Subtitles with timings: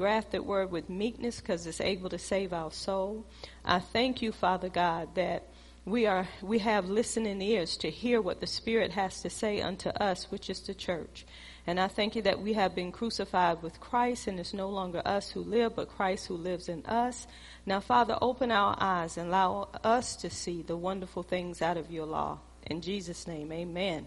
[0.00, 3.22] engraft that word with meekness because it's able to save our soul.
[3.66, 5.46] I thank you, Father God, that
[5.84, 9.90] we are we have listening ears to hear what the Spirit has to say unto
[9.90, 11.26] us, which is the church.
[11.66, 15.02] And I thank you that we have been crucified with Christ, and it's no longer
[15.04, 17.26] us who live, but Christ who lives in us.
[17.66, 21.90] Now, Father, open our eyes and allow us to see the wonderful things out of
[21.90, 22.38] your law.
[22.64, 24.06] In Jesus' name, amen.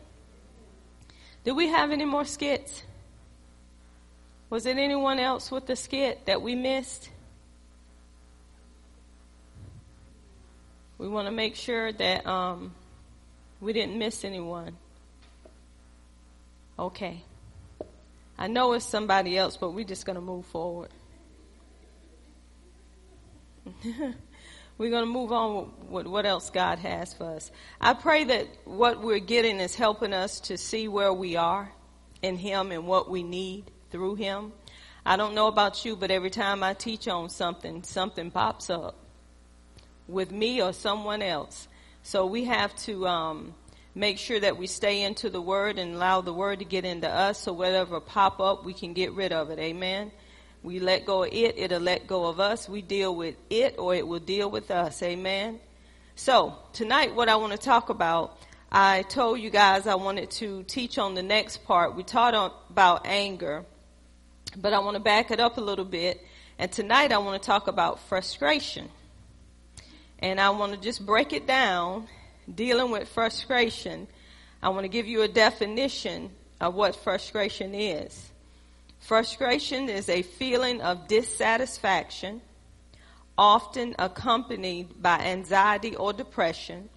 [1.44, 2.82] Do we have any more skits?
[4.54, 7.10] Was it anyone else with the skit that we missed?
[11.00, 12.72] We want to make sure that um,
[13.60, 14.78] we didn't miss anyone.
[16.78, 17.24] Okay.
[18.38, 20.92] I know it's somebody else, but we're just going to move forward.
[23.84, 24.14] we're
[24.92, 27.50] going to move on with what else God has for us.
[27.82, 31.72] I pray that what we're getting is helping us to see where we are
[32.22, 34.52] in Him and what we need through Him.
[35.06, 38.96] I don't know about you, but every time I teach on something, something pops up
[40.08, 41.68] with me or someone else.
[42.02, 43.54] So we have to um,
[43.94, 47.08] make sure that we stay into the Word and allow the Word to get into
[47.08, 47.40] us.
[47.40, 49.60] So whatever pop up, we can get rid of it.
[49.60, 50.12] Amen.
[50.64, 52.68] We let go of it, it'll let go of us.
[52.68, 55.04] We deal with it or it will deal with us.
[55.04, 55.60] Amen.
[56.16, 58.38] So tonight what I want to talk about,
[58.72, 61.96] I told you guys I wanted to teach on the next part.
[61.96, 63.66] We taught on, about anger,
[64.58, 66.26] but I want to back it up a little bit.
[66.60, 68.90] And tonight I want to talk about frustration.
[70.20, 72.08] And I want to just break it down,
[72.54, 74.08] dealing with frustration.
[74.62, 76.30] I want to give you a definition
[76.62, 78.30] of what frustration is.
[79.00, 82.42] Frustration is a feeling of dissatisfaction,
[83.38, 86.88] often accompanied by anxiety or depression,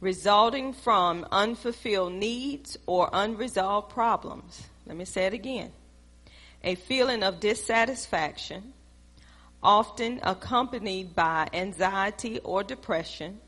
[0.00, 4.62] resulting from unfulfilled needs or unresolved problems.
[4.86, 5.72] Let me say it again.
[6.62, 8.74] A feeling of dissatisfaction,
[9.62, 13.40] often accompanied by anxiety or depression,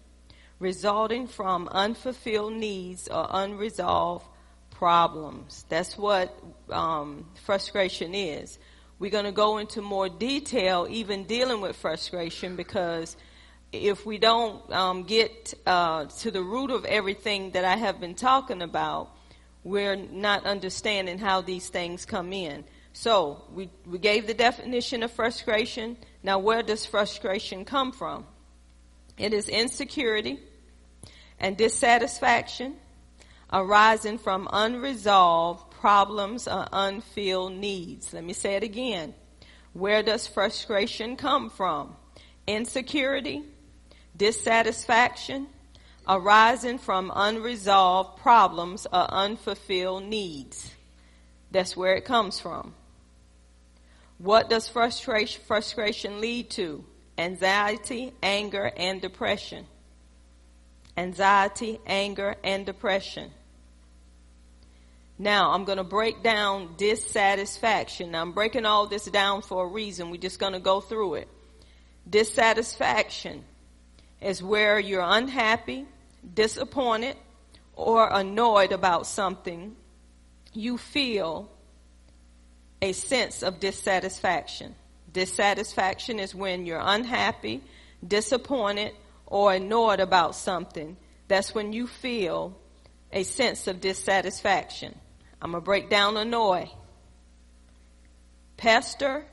[0.58, 4.26] resulting from unfulfilled needs or unresolved
[4.70, 5.64] problems.
[5.68, 6.36] That's what
[6.70, 8.58] um, frustration is.
[8.98, 13.16] We're going to go into more detail, even dealing with frustration, because
[13.72, 18.14] if we don't um, get uh, to the root of everything that I have been
[18.14, 19.10] talking about,
[19.64, 22.64] we're not understanding how these things come in.
[22.92, 25.96] So we, we gave the definition of frustration.
[26.22, 28.26] Now, where does frustration come from?
[29.18, 30.38] It is insecurity
[31.38, 32.76] and dissatisfaction
[33.52, 38.12] arising from unresolved problems or unfilled needs.
[38.12, 39.14] Let me say it again.
[39.74, 41.96] Where does frustration come from?
[42.46, 43.42] Insecurity,
[44.16, 45.48] dissatisfaction,
[46.08, 50.70] arising from unresolved problems or unfulfilled needs.
[51.50, 52.74] That's where it comes from.
[54.22, 56.84] What does frustration, frustration lead to?
[57.18, 59.66] Anxiety, anger, and depression.
[60.96, 63.32] Anxiety, anger, and depression.
[65.18, 68.12] Now, I'm going to break down dissatisfaction.
[68.12, 70.10] Now, I'm breaking all this down for a reason.
[70.10, 71.28] We're just going to go through it.
[72.08, 73.42] Dissatisfaction
[74.20, 75.84] is where you're unhappy,
[76.32, 77.16] disappointed,
[77.74, 79.74] or annoyed about something.
[80.52, 81.50] You feel
[82.82, 84.74] a sense of dissatisfaction.
[85.12, 87.62] Dissatisfaction is when you're unhappy,
[88.06, 88.92] disappointed,
[89.26, 90.96] or annoyed about something.
[91.28, 92.58] That's when you feel
[93.12, 94.98] a sense of dissatisfaction.
[95.40, 96.70] I'm going to break down annoy.
[98.56, 99.24] Pester,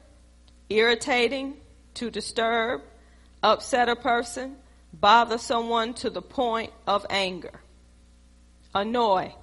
[0.70, 1.58] irritating,
[1.96, 2.81] to disturb,
[3.42, 4.58] upset a person,
[4.94, 7.62] bother someone to the point of anger.
[8.76, 9.34] Annoy,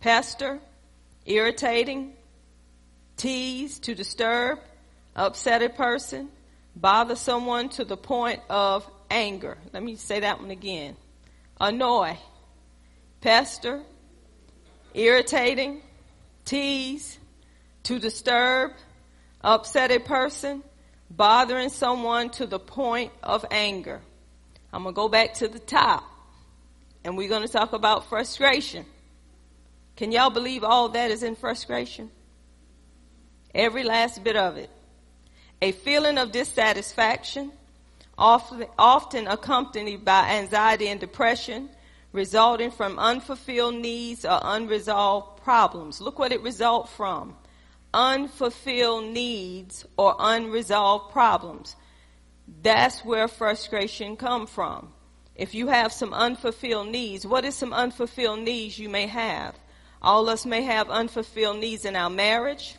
[0.00, 0.60] pester,
[1.24, 2.12] irritating,
[3.16, 4.58] tease, to disturb,
[5.14, 6.28] upset a person,
[6.74, 9.56] bother someone to the point of anger.
[9.72, 10.96] Let me say that one again.
[11.60, 12.18] Annoy,
[13.20, 13.82] pester,
[14.94, 15.82] irritating,
[16.44, 17.18] tease,
[17.84, 18.72] to disturb,
[19.42, 20.62] upset a person,
[21.10, 24.00] bothering someone to the point of anger.
[24.72, 26.04] I'm going to go back to the top
[27.04, 28.84] and we're going to talk about frustration.
[29.94, 32.10] Can y'all believe all that is in frustration?
[33.56, 34.68] Every last bit of it.
[35.62, 37.52] A feeling of dissatisfaction,
[38.18, 41.70] often, often accompanied by anxiety and depression,
[42.12, 46.02] resulting from unfulfilled needs or unresolved problems.
[46.02, 47.34] Look what it results from.
[47.94, 51.76] Unfulfilled needs or unresolved problems.
[52.62, 54.92] That's where frustration come from.
[55.34, 59.54] If you have some unfulfilled needs, what is some unfulfilled needs you may have?
[60.02, 62.76] All of us may have unfulfilled needs in our marriage,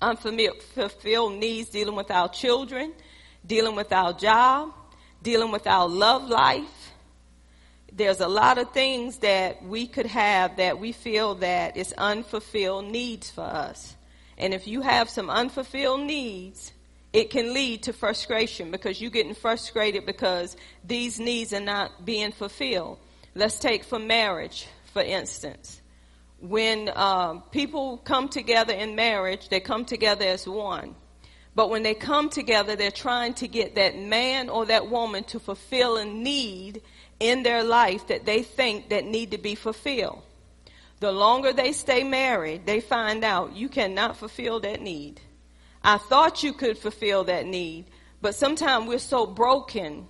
[0.00, 2.92] unfulfilled needs dealing with our children,
[3.46, 4.72] dealing with our job,
[5.22, 6.92] dealing with our love life.
[7.92, 12.86] There's a lot of things that we could have that we feel that is unfulfilled
[12.86, 13.96] needs for us.
[14.36, 16.72] And if you have some unfulfilled needs,
[17.12, 22.32] it can lead to frustration because you're getting frustrated because these needs are not being
[22.32, 22.98] fulfilled.
[23.34, 25.80] Let's take for marriage, for instance.
[26.40, 30.94] When um, people come together in marriage, they come together as one.
[31.54, 35.40] But when they come together, they're trying to get that man or that woman to
[35.40, 36.82] fulfill a need
[37.18, 40.22] in their life that they think that need to be fulfilled.
[41.00, 45.20] The longer they stay married, they find out you cannot fulfill that need.
[45.82, 47.86] I thought you could fulfill that need,
[48.20, 50.06] but sometimes we're so broken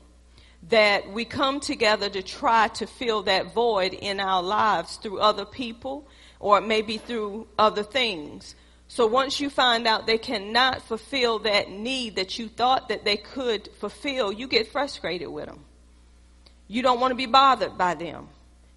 [0.65, 5.45] that we come together to try to fill that void in our lives through other
[5.45, 6.07] people
[6.41, 8.55] or maybe through other things.
[8.89, 13.17] So once you find out they cannot fulfill that need that you thought that they
[13.17, 15.65] could fulfill, you get frustrated with them.
[16.67, 18.29] You don't want to be bothered by them.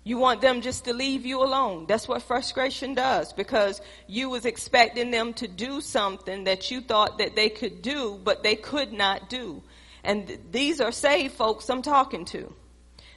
[0.03, 1.85] You want them just to leave you alone.
[1.87, 7.19] That's what frustration does because you was expecting them to do something that you thought
[7.19, 9.61] that they could do, but they could not do.
[10.03, 12.53] And th- these are saved folks I'm talking to.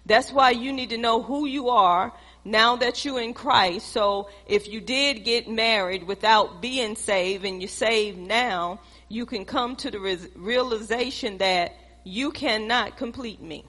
[0.07, 2.13] That's why you need to know who you are
[2.45, 3.89] now that you're in Christ.
[3.89, 9.45] So if you did get married without being saved and you're saved now, you can
[9.45, 13.65] come to the re- realization that you cannot complete me.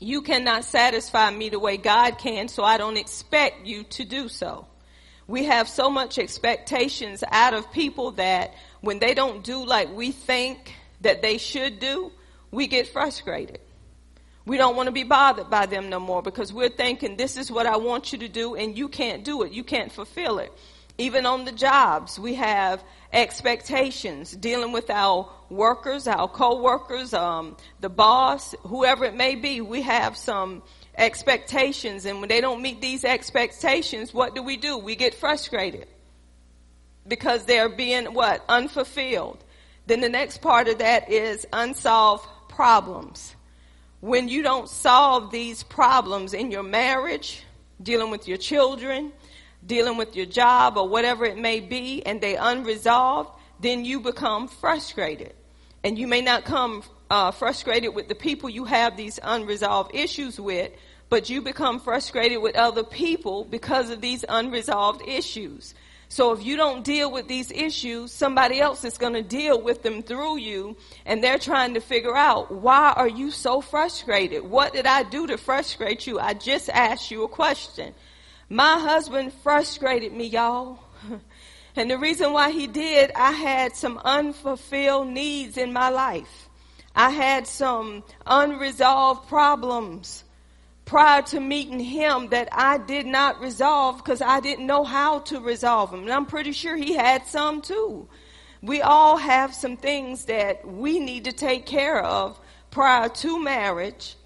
[0.00, 4.28] You cannot satisfy me the way God can, so I don't expect you to do
[4.28, 4.66] so.
[5.28, 10.10] We have so much expectations out of people that when they don't do like we
[10.10, 12.12] think that they should do,
[12.50, 13.60] we get frustrated.
[14.44, 17.50] We don't want to be bothered by them no more because we're thinking this is
[17.50, 19.52] what I want you to do and you can't do it.
[19.52, 20.52] You can't fulfill it.
[20.98, 22.82] Even on the jobs, we have
[23.12, 29.60] expectations dealing with our workers, our co-workers, um, the boss, whoever it may be.
[29.60, 30.62] We have some
[30.96, 34.76] expectations, and when they don't meet these expectations, what do we do?
[34.76, 35.86] We get frustrated
[37.06, 39.41] because they're being what unfulfilled.
[39.86, 43.34] Then the next part of that is unsolved problems.
[44.00, 47.44] When you don't solve these problems in your marriage,
[47.82, 49.12] dealing with your children,
[49.64, 53.30] dealing with your job or whatever it may be and they unresolved,
[53.60, 55.34] then you become frustrated.
[55.84, 60.40] And you may not come uh, frustrated with the people you have these unresolved issues
[60.40, 60.72] with,
[61.08, 65.74] but you become frustrated with other people because of these unresolved issues.
[66.12, 69.82] So if you don't deal with these issues, somebody else is going to deal with
[69.82, 70.76] them through you
[71.06, 74.42] and they're trying to figure out why are you so frustrated?
[74.42, 76.20] What did I do to frustrate you?
[76.20, 77.94] I just asked you a question.
[78.50, 80.80] My husband frustrated me, y'all.
[81.76, 86.50] And the reason why he did, I had some unfulfilled needs in my life.
[86.94, 90.24] I had some unresolved problems
[90.92, 95.40] prior to meeting him that I did not resolve because I didn't know how to
[95.40, 96.00] resolve them.
[96.00, 98.10] And I'm pretty sure he had some too.
[98.60, 102.38] We all have some things that we need to take care of
[102.70, 104.16] prior to marriage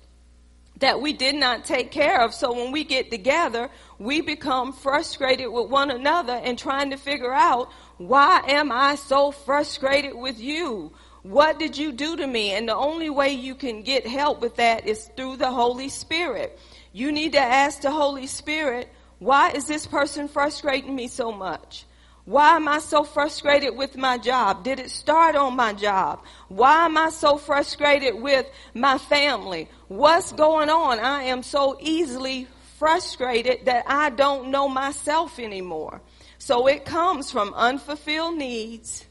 [0.80, 2.34] that we did not take care of.
[2.34, 3.70] So when we get together,
[4.00, 9.30] we become frustrated with one another and trying to figure out why am I so
[9.30, 10.90] frustrated with you?
[11.26, 12.52] What did you do to me?
[12.52, 16.56] And the only way you can get help with that is through the Holy Spirit.
[16.92, 21.84] You need to ask the Holy Spirit, why is this person frustrating me so much?
[22.26, 24.62] Why am I so frustrated with my job?
[24.62, 26.22] Did it start on my job?
[26.46, 29.68] Why am I so frustrated with my family?
[29.88, 31.00] What's going on?
[31.00, 32.46] I am so easily
[32.78, 36.02] frustrated that I don't know myself anymore.
[36.38, 39.05] So it comes from unfulfilled needs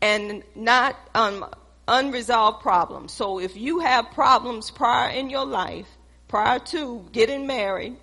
[0.00, 1.46] and not um,
[1.88, 3.12] unresolved problems.
[3.12, 5.88] So if you have problems prior in your life,
[6.28, 7.96] prior to getting married,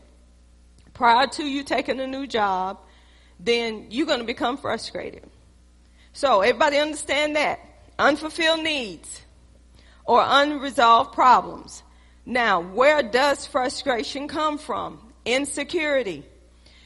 [0.94, 2.80] prior to you taking a new job,
[3.39, 5.24] then you're going to become frustrated.
[6.13, 7.60] So everybody understand that.
[8.00, 9.22] Unfulfilled needs
[10.06, 11.84] or unresolved problems.
[12.25, 15.00] Now, where does frustration come from?
[15.25, 16.24] Insecurity.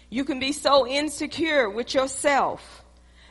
[0.09, 2.80] You can be so insecure with yourself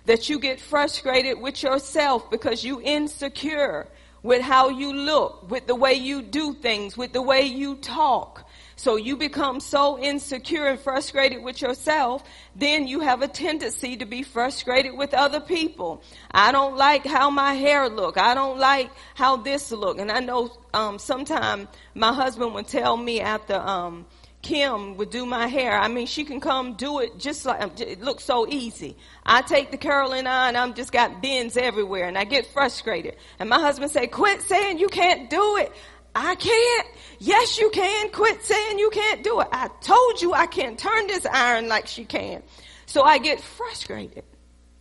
[0.07, 3.89] that you get frustrated with yourself because you insecure
[4.23, 8.47] with how you look, with the way you do things, with the way you talk,
[8.81, 12.25] so you become so insecure and frustrated with yourself,
[12.57, 16.03] then you have a tendency to be frustrated with other people.
[16.31, 18.17] I don't like how my hair look.
[18.17, 19.99] I don't like how this look.
[19.99, 24.07] And I know um, sometimes my husband would tell me after um,
[24.43, 25.79] Kim would do my hair.
[25.79, 28.97] I mean, she can come do it just like, um, it looks so easy.
[29.25, 33.17] I take the curling on, I'm just got bends everywhere and I get frustrated.
[33.39, 35.73] And my husband say, quit saying you can't do it.
[36.15, 36.87] I can't.
[37.19, 38.11] Yes, you can.
[38.11, 39.49] Quit saying you can't do it.
[39.53, 42.43] I told you I can't turn this iron like she can.
[42.87, 44.25] So I get frustrated.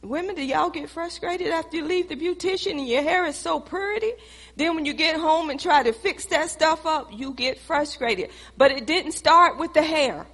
[0.02, 3.60] Women, do y'all get frustrated after you leave the beautician and your hair is so
[3.60, 4.14] pretty?
[4.60, 8.30] Then when you get home and try to fix that stuff up, you get frustrated.
[8.58, 10.28] But it didn't start with the hair.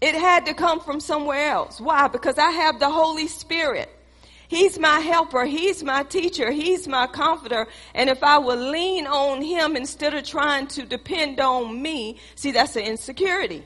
[0.00, 1.80] It had to come from somewhere else.
[1.80, 2.06] Why?
[2.06, 3.90] Because I have the Holy Spirit.
[4.46, 5.46] He's my helper.
[5.46, 6.52] He's my teacher.
[6.52, 7.66] He's my comforter.
[7.92, 12.52] And if I will lean on him instead of trying to depend on me, see,
[12.52, 13.64] that's an insecurity.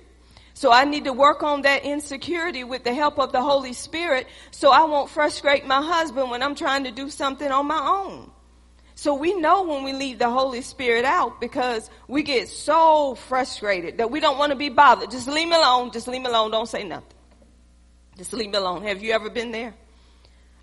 [0.54, 4.28] So I need to work on that insecurity with the help of the Holy Spirit
[4.50, 8.30] so I won't frustrate my husband when I'm trying to do something on my own.
[9.02, 13.99] So we know when we leave the Holy Spirit out because we get so frustrated
[13.99, 15.11] that we don't want to be bothered.
[15.11, 15.90] Just leave me alone.
[15.90, 16.52] Just leave me alone.
[16.52, 17.09] Don't say nothing.
[18.16, 18.85] Just leave me alone.
[18.85, 19.75] Have you ever been there?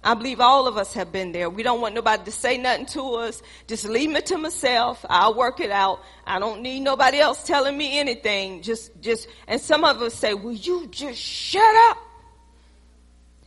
[0.01, 1.49] I believe all of us have been there.
[1.49, 3.41] We don't want nobody to say nothing to us.
[3.67, 5.05] Just leave me to myself.
[5.09, 5.99] I'll work it out.
[6.25, 8.61] I don't need nobody else telling me anything.
[8.61, 11.97] Just, just, and some of us say, will you just shut up?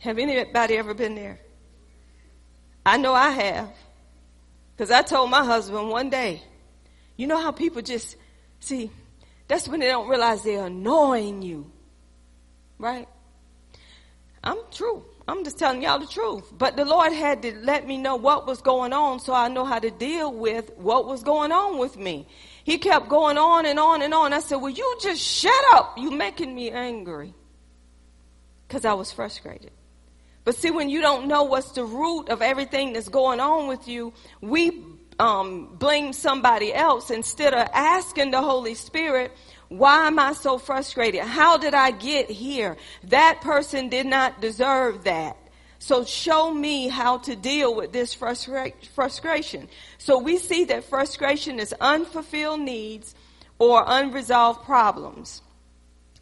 [0.01, 1.39] Have anybody ever been there?
[2.85, 3.73] I know I have.
[4.83, 6.41] Cause I told my husband one day,
[7.15, 8.17] you know how people just,
[8.59, 8.91] see,
[9.47, 11.71] that's when they don't realize they're annoying you.
[12.77, 13.07] Right?
[14.43, 15.05] I'm true.
[15.25, 16.51] I'm just telling y'all the truth.
[16.51, 19.63] But the Lord had to let me know what was going on so I know
[19.63, 22.27] how to deal with what was going on with me.
[22.65, 24.33] He kept going on and on and on.
[24.33, 25.93] I said, Will you just shut up?
[25.97, 27.33] You're making me angry.
[28.67, 29.71] Because I was frustrated.
[30.45, 33.87] But see, when you don't know what's the root of everything that's going on with
[33.87, 34.83] you, we
[35.19, 39.31] um, blame somebody else instead of asking the Holy Spirit,
[39.69, 41.21] why am I so frustrated?
[41.21, 42.77] How did I get here?
[43.05, 45.37] That person did not deserve that.
[45.79, 49.67] So show me how to deal with this frustra- frustration.
[49.97, 53.15] So we see that frustration is unfulfilled needs
[53.59, 55.41] or unresolved problems.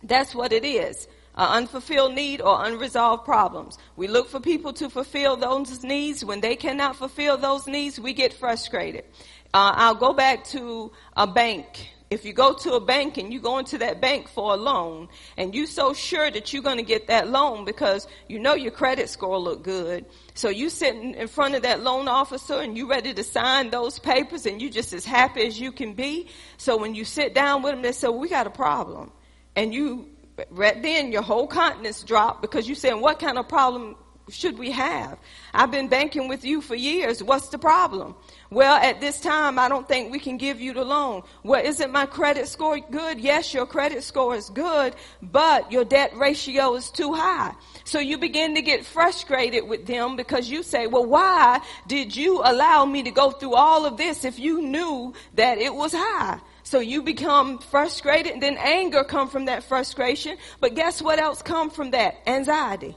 [0.01, 1.07] That's what it is.
[1.35, 3.77] An unfulfilled need or unresolved problems.
[3.95, 6.25] We look for people to fulfill those needs.
[6.25, 9.05] When they cannot fulfill those needs, we get frustrated.
[9.53, 13.39] Uh, I'll go back to a bank if you go to a bank and you
[13.39, 15.07] go into that bank for a loan
[15.37, 18.71] and you're so sure that you're going to get that loan because you know your
[18.71, 20.05] credit score look good.
[20.33, 23.97] So you sitting in front of that loan officer and you ready to sign those
[23.97, 26.27] papers and you just as happy as you can be.
[26.57, 29.13] So when you sit down with them, they say, well, we got a problem.
[29.55, 30.09] And you,
[30.49, 33.95] right then your whole countenance drop because you saying, what kind of problem
[34.29, 35.17] should we have?
[35.53, 37.21] I've been banking with you for years.
[37.21, 38.15] What's the problem?
[38.49, 41.23] Well, at this time, I don't think we can give you the loan.
[41.43, 43.19] Well, isn't my credit score good?
[43.19, 47.53] Yes, your credit score is good, but your debt ratio is too high.
[47.83, 52.41] So you begin to get frustrated with them because you say, well, why did you
[52.43, 56.39] allow me to go through all of this if you knew that it was high?
[56.71, 60.37] So you become frustrated and then anger come from that frustration.
[60.61, 62.15] But guess what else come from that?
[62.25, 62.95] Anxiety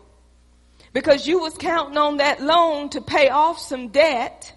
[0.92, 4.52] because you was counting on that loan to pay off some debt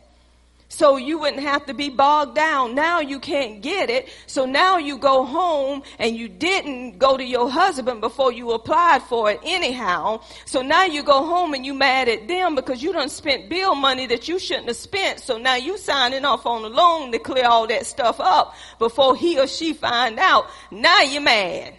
[0.69, 2.75] so you wouldn't have to be bogged down.
[2.75, 4.09] Now you can't get it.
[4.27, 9.01] So now you go home and you didn't go to your husband before you applied
[9.03, 10.21] for it anyhow.
[10.45, 13.75] So now you go home and you mad at them because you done spent bill
[13.75, 15.21] money that you shouldn't have spent.
[15.21, 19.15] So now you signing off on a loan to clear all that stuff up before
[19.15, 20.49] he or she find out.
[20.69, 21.75] Now you're mad.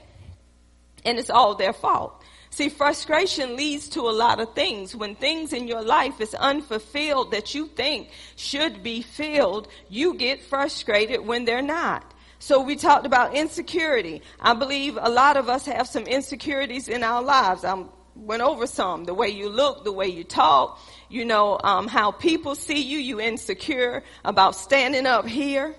[1.04, 2.17] And it's all their fault.
[2.50, 4.97] See, frustration leads to a lot of things.
[4.97, 10.43] When things in your life is unfulfilled that you think should be filled, you get
[10.43, 12.14] frustrated when they're not.
[12.40, 14.23] So we talked about insecurity.
[14.40, 17.64] I believe a lot of us have some insecurities in our lives.
[17.64, 19.05] I went over some.
[19.05, 22.99] The way you look, the way you talk, you know, um, how people see you,
[22.99, 25.75] you insecure about standing up here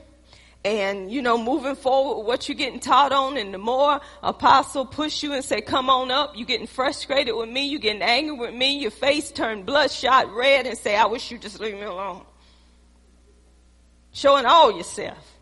[0.65, 5.23] and you know moving forward what you're getting taught on and the more apostle push
[5.23, 6.33] you and say come on up.
[6.35, 7.67] You're getting frustrated with me.
[7.67, 8.77] You're getting angry with me.
[8.79, 12.23] Your face turned bloodshot red and say i wish you just leave me alone.
[14.11, 15.37] Showing all yourself.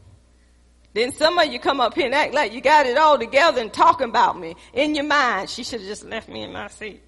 [0.94, 3.62] Then some of you come up here and act like you got it all together
[3.62, 4.56] and talking about me.
[4.74, 7.02] In your mind she should have just left me in my seat.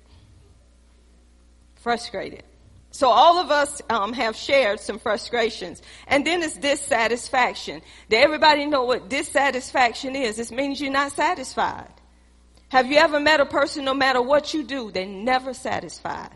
[1.76, 2.44] Frustrated
[3.00, 5.82] so all of us um, have shared some frustrations.
[6.06, 7.82] And then it's dissatisfaction.
[8.10, 10.36] Did everybody know what dissatisfaction is?
[10.36, 11.94] This means you're not satisfied.
[12.68, 16.36] Have you ever met a person, no matter what you do, they're never satisfied?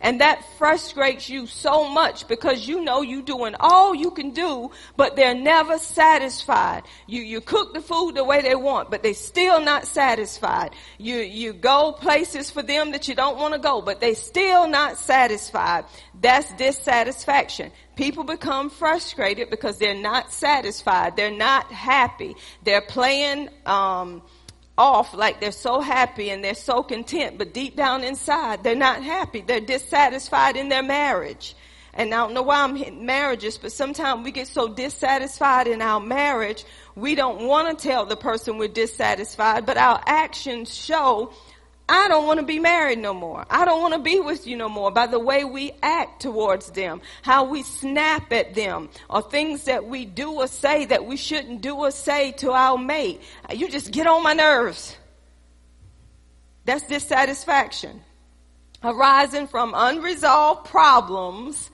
[0.00, 4.70] And that frustrates you so much because you know you're doing all you can do,
[4.96, 6.84] but they're never satisfied.
[7.06, 10.74] You, you cook the food the way they want, but they're still not satisfied.
[10.96, 14.66] You, you go places for them that you don't want to go, but they're still
[14.66, 15.84] not satisfied.
[16.18, 17.70] That's dissatisfaction.
[17.96, 21.16] People become frustrated because they're not satisfied.
[21.16, 22.36] They're not happy.
[22.64, 24.22] They're playing, um,
[24.80, 29.02] off like they're so happy and they're so content, but deep down inside, they're not
[29.02, 29.42] happy.
[29.42, 31.54] They're dissatisfied in their marriage.
[31.92, 35.82] And I don't know why I'm hitting marriages, but sometimes we get so dissatisfied in
[35.82, 41.32] our marriage, we don't want to tell the person we're dissatisfied, but our actions show
[41.90, 43.44] I don't want to be married no more.
[43.50, 46.70] I don't want to be with you no more by the way we act towards
[46.70, 51.16] them, how we snap at them, or things that we do or say that we
[51.16, 53.20] shouldn't do or say to our mate.
[53.52, 54.96] You just get on my nerves.
[56.64, 58.02] That's dissatisfaction
[58.82, 61.70] arising from unresolved problems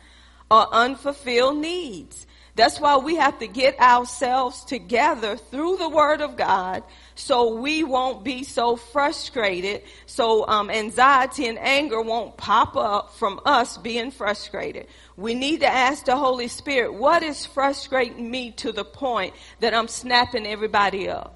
[0.50, 2.26] or unfulfilled needs.
[2.56, 6.82] That's why we have to get ourselves together through the Word of God
[7.14, 9.82] so we won't be so frustrated.
[10.06, 14.86] So um, anxiety and anger won't pop up from us being frustrated.
[15.18, 19.74] We need to ask the Holy Spirit, what is frustrating me to the point that
[19.74, 21.34] I'm snapping everybody up?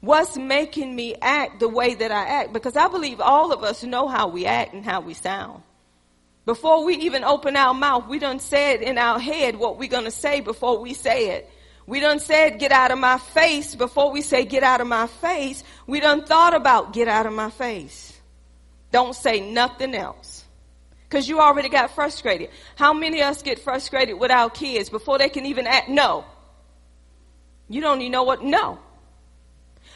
[0.00, 2.54] What's making me act the way that I act?
[2.54, 5.62] Because I believe all of us know how we act and how we sound.
[6.44, 10.10] Before we even open our mouth, we done said in our head what going to
[10.10, 11.48] say before we say it.
[11.86, 15.06] We done said get out of my face before we say get out of my
[15.06, 15.62] face.
[15.86, 18.18] We done thought about get out of my face.
[18.90, 20.44] Don't say nothing else.
[21.10, 22.48] Cause you already got frustrated.
[22.74, 26.24] How many of us get frustrated with our kids before they can even act no?
[27.68, 28.78] You don't even know what no.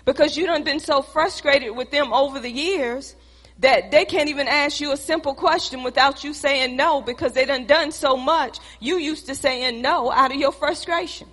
[0.04, 3.16] Because you done been so frustrated with them over the years
[3.58, 7.44] that they can't even ask you a simple question without you saying no because they
[7.44, 8.58] done done so much.
[8.80, 11.28] You used to saying no out of your frustration.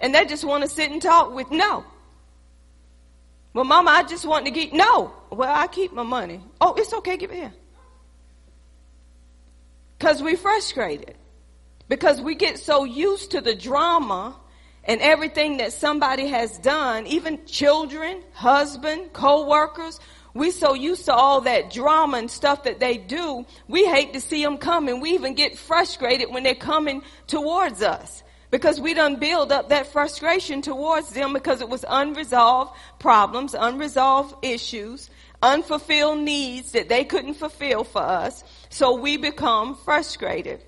[0.00, 1.84] And they just want to sit and talk with no.
[3.52, 5.12] Well, mama, I just want to get, no.
[5.30, 6.40] Well, I keep my money.
[6.60, 7.52] Oh, it's okay, give it here.
[9.98, 11.14] Cause we frustrated.
[11.88, 14.36] Because we get so used to the drama
[14.84, 20.00] and everything that somebody has done, even children, husband, co-workers,
[20.34, 24.20] we so used to all that drama and stuff that they do, we hate to
[24.20, 25.00] see them coming.
[25.00, 29.86] We even get frustrated when they're coming towards us because we done build up that
[29.88, 35.10] frustration towards them because it was unresolved problems, unresolved issues,
[35.42, 38.44] unfulfilled needs that they couldn't fulfill for us.
[38.68, 40.62] So we become frustrated.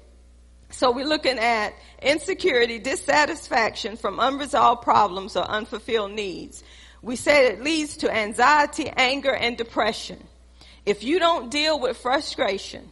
[0.71, 6.65] So we're looking at insecurity, dissatisfaction from unresolved problems or unfulfilled needs.
[7.03, 10.23] We said it leads to anxiety, anger, and depression.
[10.87, 12.91] If you don't deal with frustration,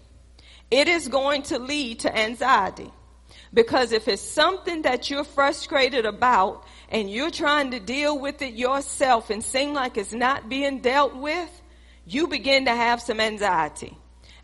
[0.71, 2.91] it is going to lead to anxiety.
[3.53, 8.55] Because if it's something that you're frustrated about and you're trying to deal with it
[8.55, 11.51] yourself and seem like it's not being dealt with,
[12.07, 13.97] you begin to have some anxiety.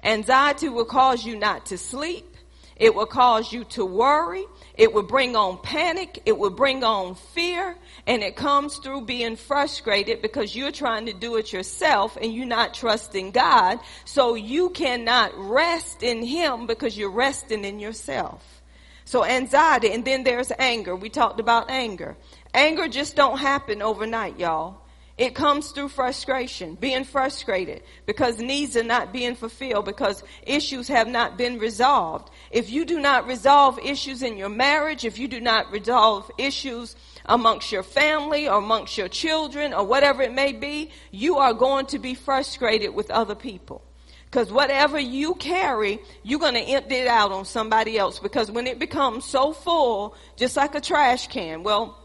[0.02, 2.36] Anxiety will cause you not to sleep.
[2.76, 4.44] It will cause you to worry.
[4.74, 6.20] It will bring on panic.
[6.26, 7.76] It will bring on fear.
[8.06, 12.46] And it comes through being frustrated because you're trying to do it yourself and you're
[12.46, 13.80] not trusting God.
[14.04, 18.62] So you cannot rest in Him because you're resting in yourself.
[19.04, 20.94] So anxiety and then there's anger.
[20.94, 22.16] We talked about anger.
[22.54, 24.82] Anger just don't happen overnight, y'all.
[25.18, 31.08] It comes through frustration, being frustrated because needs are not being fulfilled, because issues have
[31.08, 32.28] not been resolved.
[32.50, 36.96] If you do not resolve issues in your marriage, if you do not resolve issues
[37.26, 41.86] amongst your family or amongst your children or whatever it may be, you are going
[41.86, 43.82] to be frustrated with other people.
[44.24, 48.18] Because whatever you carry, you're going to empty it out on somebody else.
[48.18, 51.98] Because when it becomes so full, just like a trash can, well,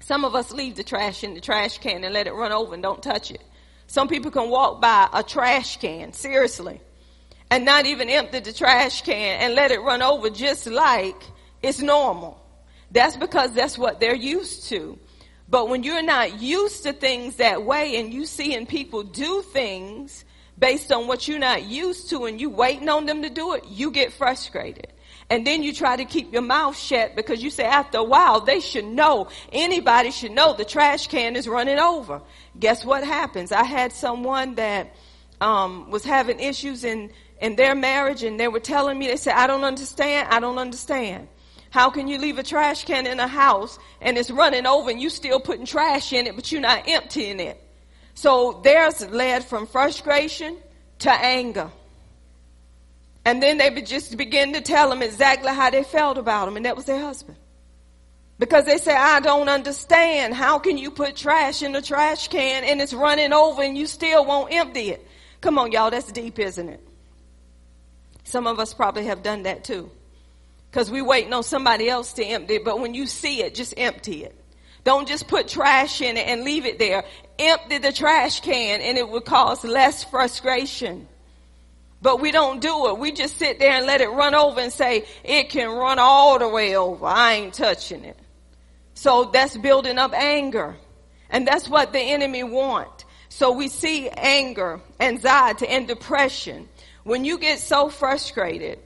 [0.00, 2.74] some of us leave the trash in the trash can and let it run over
[2.74, 3.42] and don't touch it.
[3.86, 6.80] Some people can walk by a trash can, seriously,
[7.50, 11.20] and not even empty the trash can and let it run over just like
[11.60, 12.39] it's normal.
[12.90, 14.98] That's because that's what they're used to.
[15.48, 20.24] But when you're not used to things that way and you seeing people do things
[20.58, 23.64] based on what you're not used to and you waiting on them to do it,
[23.66, 24.92] you get frustrated.
[25.28, 28.40] And then you try to keep your mouth shut because you say after a while
[28.40, 32.20] they should know, anybody should know the trash can is running over.
[32.58, 33.52] Guess what happens?
[33.52, 34.94] I had someone that
[35.40, 39.34] um, was having issues in, in their marriage and they were telling me, they said,
[39.34, 41.28] I don't understand, I don't understand.
[41.70, 45.00] How can you leave a trash can in a house and it's running over and
[45.00, 47.60] you still putting trash in it, but you're not emptying it?
[48.14, 50.58] So theirs led from frustration
[51.00, 51.70] to anger.
[53.24, 56.56] And then they would just begin to tell them exactly how they felt about him,
[56.56, 57.36] and that was their husband.
[58.38, 60.34] Because they say, I don't understand.
[60.34, 63.86] How can you put trash in the trash can and it's running over and you
[63.86, 65.06] still won't empty it?
[65.42, 66.80] Come on, y'all, that's deep, isn't it?
[68.24, 69.90] Some of us probably have done that too.
[70.70, 73.74] Because we waiting on somebody else to empty it, but when you see it, just
[73.76, 74.36] empty it.
[74.84, 77.04] Don't just put trash in it and leave it there.
[77.38, 81.06] Empty the trash can and it will cause less frustration.
[82.02, 82.98] But we don't do it.
[82.98, 86.38] We just sit there and let it run over and say, it can run all
[86.38, 87.04] the way over.
[87.04, 88.18] I ain't touching it.
[88.94, 90.76] So that's building up anger.
[91.28, 93.04] And that's what the enemy want.
[93.28, 96.68] So we see anger, anxiety, and depression.
[97.04, 98.78] When you get so frustrated,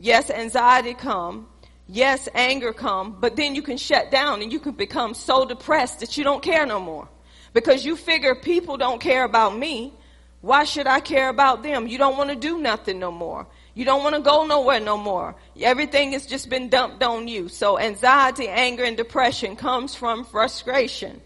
[0.00, 1.46] yes, anxiety come,
[1.86, 6.00] yes, anger come, but then you can shut down and you can become so depressed
[6.00, 7.08] that you don't care no more.
[7.52, 9.92] Because you figure people don't care about me.
[10.40, 11.86] Why should I care about them?
[11.86, 13.46] You don't want to do nothing no more.
[13.74, 15.36] You don't want to go nowhere no more.
[15.60, 17.48] Everything has just been dumped on you.
[17.48, 21.20] So anxiety, anger, and depression comes from frustration.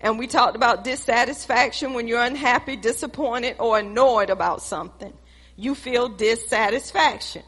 [0.00, 5.12] And we talked about dissatisfaction when you're unhappy, disappointed, or annoyed about something.
[5.56, 7.42] You feel dissatisfaction.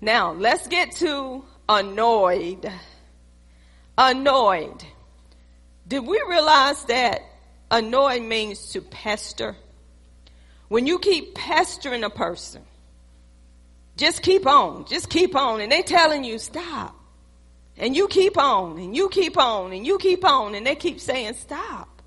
[0.00, 2.70] Now, let's get to annoyed.
[3.96, 4.84] Annoyed.
[5.88, 7.22] Did we realize that
[7.70, 9.56] annoyed means to pester?
[10.68, 12.62] When you keep pestering a person,
[13.96, 16.94] just keep on, just keep on, and they telling you stop.
[17.78, 21.00] And you keep on, and you keep on, and you keep on, and they keep
[21.00, 22.02] saying stop.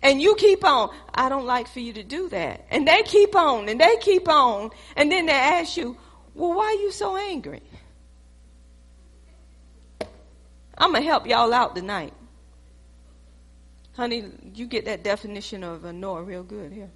[0.00, 0.90] And you keep on.
[1.12, 2.66] I don't like for you to do that.
[2.70, 5.96] And they keep on, and they keep on, and then they ask you,
[6.38, 7.62] well, why are you so angry?
[10.78, 12.14] I'm going to help y'all out tonight.
[13.96, 16.90] Honey, you get that definition of annoy real good here.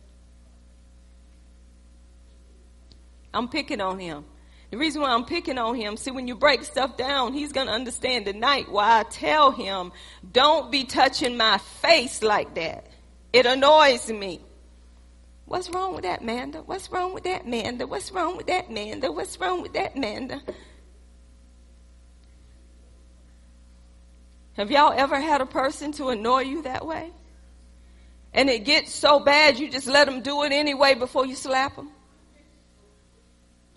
[3.35, 4.25] I'm picking on him.
[4.71, 7.67] The reason why I'm picking on him, see, when you break stuff down, he's going
[7.67, 9.91] to understand tonight why I tell him,
[10.31, 12.87] don't be touching my face like that.
[13.33, 14.41] It annoys me.
[15.47, 16.61] What's wrong with that, Manda?
[16.63, 17.87] What's wrong with that, Manda?
[17.87, 19.13] What's wrong with that, Manda?
[19.13, 20.41] What's wrong with that, Manda?
[24.55, 27.11] Have y'all ever had a person to annoy you that way?
[28.35, 31.77] And it gets so bad you just let them do it anyway before you slap
[31.77, 31.91] them?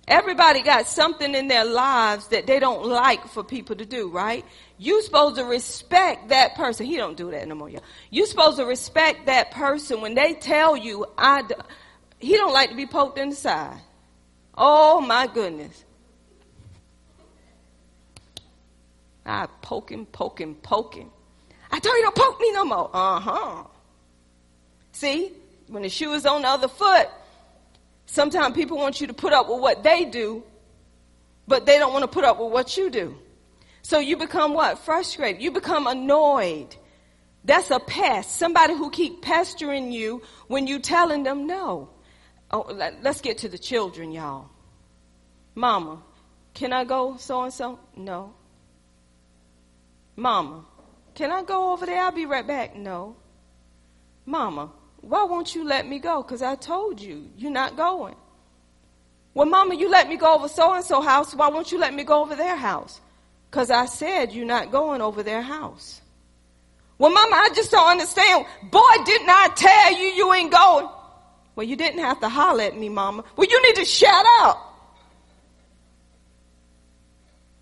[0.08, 4.46] Everybody got something in their lives that they don't like for people to do, right?
[4.78, 6.86] You supposed to respect that person.
[6.86, 7.84] He don't do that no more, y'all.
[8.12, 11.44] You supposed to respect that person when they tell you, I,
[12.20, 13.80] he don't like to be poked in the side.
[14.56, 15.84] Oh my goodness.
[19.26, 21.10] I poke him, poke him, poke him.
[21.72, 22.92] I told you don't poke me no more.
[22.94, 23.64] Uh huh.
[24.92, 25.32] See,
[25.68, 27.10] when the shoe is on the other foot,
[28.06, 30.44] Sometimes people want you to put up with what they do,
[31.48, 33.18] but they don't want to put up with what you do.
[33.82, 34.80] So you become what?
[34.80, 35.42] Frustrated.
[35.42, 36.76] You become annoyed.
[37.44, 38.38] That's a pest.
[38.38, 41.90] Somebody who keep pestering you when you telling them no.
[42.52, 42.66] Oh,
[43.02, 44.50] let's get to the children, y'all.
[45.54, 46.02] Mama,
[46.54, 47.80] can I go so and so?
[47.96, 48.34] No.
[50.16, 50.66] Mama,
[51.14, 52.02] can I go over there?
[52.02, 52.76] I'll be right back.
[52.76, 53.16] No.
[54.26, 54.72] Mama,
[55.08, 56.24] why won't you let me go?
[56.24, 58.16] Because I told you, you're not going.
[59.36, 61.36] Well, mama, you let me go over so and so house.
[61.36, 63.00] Why won't you let me go over their house?
[63.52, 66.02] Because I said you're not going over their house.
[66.98, 68.48] Well, mama, I just don't understand.
[68.64, 70.90] Boy, didn't I tell you you ain't going?
[71.56, 73.24] Well, you didn't have to holler at me, mama.
[73.36, 74.74] Well, you need to shut up.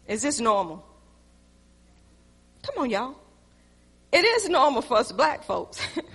[0.08, 0.86] Is this normal?
[2.62, 3.16] Come on, y'all.
[4.14, 5.86] It is normal for us black folks.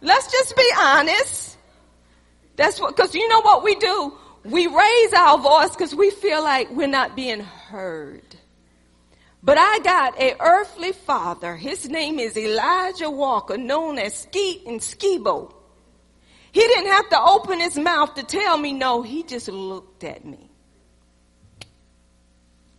[0.00, 1.56] Let's just be honest.
[2.56, 4.12] That's what, cause you know what we do?
[4.44, 8.22] We raise our voice cause we feel like we're not being heard.
[9.42, 11.56] But I got a earthly father.
[11.56, 15.54] His name is Elijah Walker, known as Skeet and Skibo.
[16.50, 19.02] He didn't have to open his mouth to tell me no.
[19.02, 20.50] He just looked at me.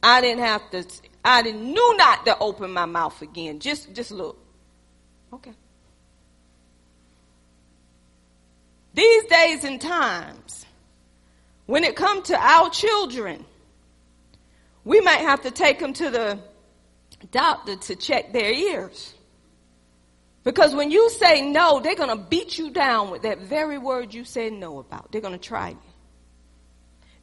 [0.02, 0.86] I didn't have to,
[1.24, 3.60] I didn't, knew not to open my mouth again.
[3.60, 4.38] Just, just look.
[5.34, 5.54] Okay.
[9.00, 10.66] These days and times,
[11.68, 13.46] when it comes to our children,
[14.84, 16.38] we might have to take them to the
[17.32, 19.14] doctor to check their ears.
[20.44, 24.14] Because when you say no, they're going to beat you down with that very word
[24.14, 25.14] you said no about.
[25.14, 25.78] They're going to try you.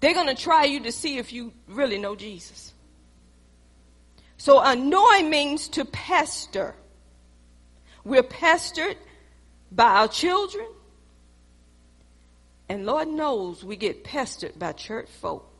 [0.01, 2.73] They're going to try you to see if you really know Jesus.
[4.39, 6.75] So annoy means to pester.
[8.03, 8.97] We're pestered
[9.71, 10.69] by our children.
[12.69, 15.53] And Lord knows we get pestered by church folk.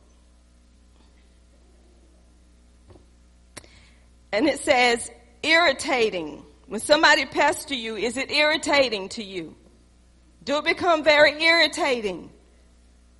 [4.31, 5.09] And it says,
[5.41, 6.43] irritating.
[6.67, 9.55] When somebody pester you, is it irritating to you?
[10.43, 12.29] Do it become very irritating?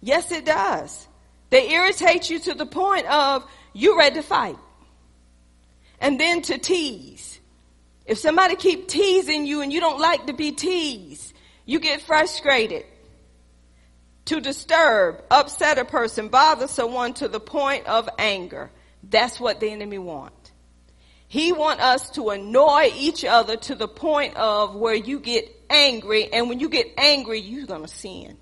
[0.02, 1.08] Yes, it does.
[1.50, 4.58] They irritate you to the point of you ready to fight.
[6.00, 7.40] And then to tease.
[8.06, 11.34] If somebody keep teasing you and you don't like to be teased,
[11.66, 12.86] you get frustrated.
[14.28, 18.70] To disturb, upset a person, bother someone to the point of anger.
[19.04, 20.52] That's what the enemy wants.
[21.30, 26.32] He want us to annoy each other to the point of where you get angry,
[26.32, 28.38] and when you get angry, you're gonna sin.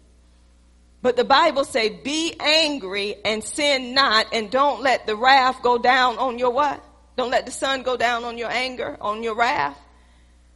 [1.04, 5.78] But the Bible say, be angry and sin not, and don't let the wrath go
[5.78, 6.84] down on your what?
[7.16, 9.78] Don't let the sun go down on your anger, on your wrath.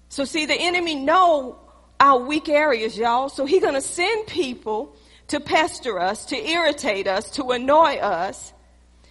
[0.10, 1.60] So see, the enemy know
[2.00, 3.30] our weak areas, y'all.
[3.30, 4.96] So he gonna send people
[5.30, 8.54] to pester us, to irritate us, to annoy us.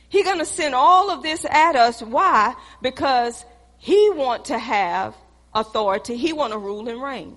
[0.08, 2.00] He's going to send all of this at us.
[2.02, 2.54] Why?
[2.82, 3.44] Because
[3.78, 5.14] he want to have
[5.54, 6.16] authority.
[6.16, 7.36] He want to rule and reign.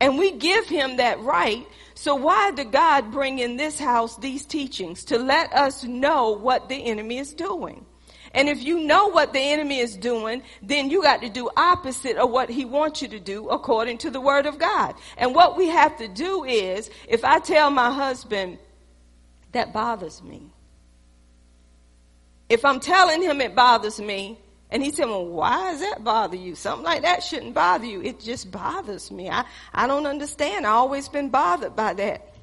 [0.00, 1.66] And we give him that right.
[1.94, 5.04] So why did God bring in this house these teachings?
[5.06, 7.86] To let us know what the enemy is doing.
[8.34, 12.16] And if you know what the enemy is doing, then you got to do opposite
[12.16, 14.94] of what he wants you to do according to the word of God.
[15.16, 18.58] And what we have to do is, if I tell my husband,
[19.52, 20.42] that bothers me.
[22.48, 24.38] If I'm telling him it bothers me,
[24.70, 26.54] and he said, well, why does that bother you?
[26.54, 28.02] Something like that shouldn't bother you.
[28.02, 29.30] It just bothers me.
[29.30, 30.66] I, I don't understand.
[30.66, 32.34] I've always been bothered by that.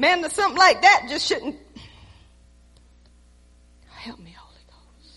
[0.00, 1.56] Man, that something like that just shouldn't.
[3.90, 5.14] Help me, Holy Ghost.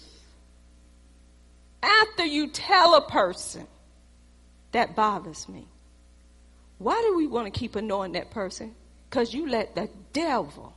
[1.81, 3.65] After you tell a person
[4.73, 5.69] that bothers me,
[6.79, 8.75] why do we want to keep annoying that person?
[9.09, 10.73] Because you let the devil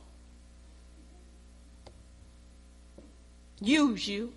[3.59, 4.31] use you.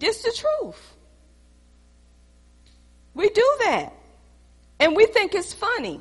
[0.00, 0.94] This is the truth.
[3.14, 3.92] We do that.
[4.80, 6.00] And we think it's funny.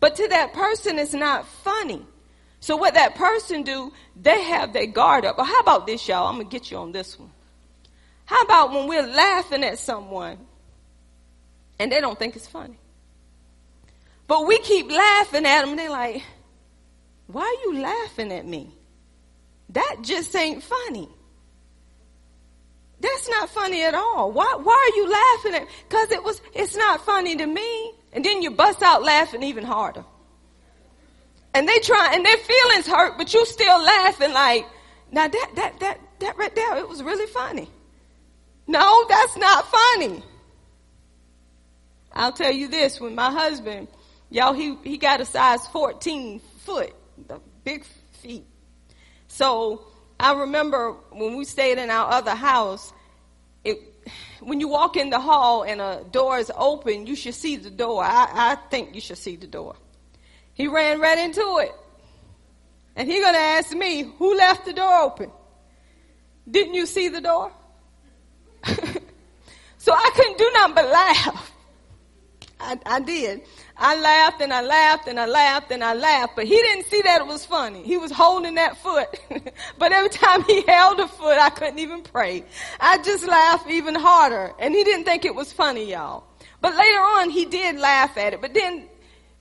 [0.00, 2.06] But to that person, it's not funny.
[2.60, 5.36] So what that person do, they have their guard up.
[5.36, 6.28] But how about this, y'all?
[6.28, 7.30] I'm to get you on this one.
[8.24, 10.38] How about when we're laughing at someone
[11.78, 12.78] and they don't think it's funny.
[14.26, 16.22] But we keep laughing at them and they're like,
[17.26, 18.70] why are you laughing at me?
[19.70, 21.08] That just ain't funny.
[23.00, 24.32] That's not funny at all.
[24.32, 27.94] Why, why are you laughing at Cause it was, it's not funny to me.
[28.12, 30.04] And then you bust out laughing even harder.
[31.54, 34.66] And they try, and their feelings hurt, but you still laughing like,
[35.10, 37.68] now that, that, that, that right there, it was really funny.
[38.66, 40.22] No, that's not funny.
[42.12, 43.88] I'll tell you this, when my husband,
[44.30, 46.92] y'all, he, he got a size 14 foot,
[47.64, 47.84] big
[48.22, 48.44] feet.
[49.28, 49.86] So
[50.20, 52.92] I remember when we stayed in our other house,
[53.64, 53.97] it,
[54.40, 57.70] when you walk in the hall and a door is open, you should see the
[57.70, 58.02] door.
[58.04, 59.76] I, I think you should see the door.
[60.54, 61.72] He ran right into it.
[62.96, 65.30] And he gonna ask me, who left the door open?
[66.50, 67.52] Didn't you see the door?
[69.78, 71.52] so I couldn't do nothing but laugh.
[72.60, 73.42] I, I did.
[73.80, 77.00] I laughed and I laughed and I laughed and I laughed, but he didn't see
[77.02, 77.84] that it was funny.
[77.84, 79.08] He was holding that foot.
[79.78, 82.44] but every time he held a foot, I couldn't even pray.
[82.80, 84.52] I just laughed even harder.
[84.58, 86.24] And he didn't think it was funny, y'all.
[86.60, 88.40] But later on, he did laugh at it.
[88.40, 88.88] But then,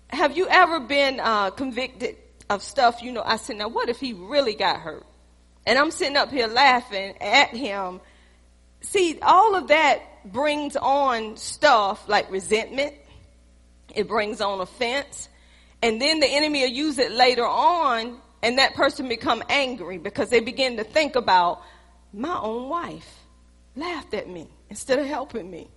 [0.10, 3.02] have you ever been uh, convicted of stuff?
[3.02, 5.06] You know, I said, now what if he really got hurt?
[5.66, 8.02] And I'm sitting up here laughing at him.
[8.82, 12.94] See, all of that brings on stuff like resentment
[13.98, 15.28] it brings on offense.
[15.82, 20.30] And then the enemy will use it later on and that person become angry because
[20.30, 21.62] they begin to think about
[22.14, 23.08] my own wife
[23.76, 25.68] laughed at me instead of helping me.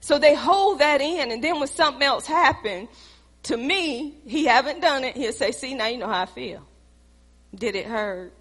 [0.00, 2.88] So they hold that in and then when something else happened
[3.44, 6.66] to me, he haven't done it, he'll say, see, now you know how I feel.
[7.54, 8.32] Did it hurt?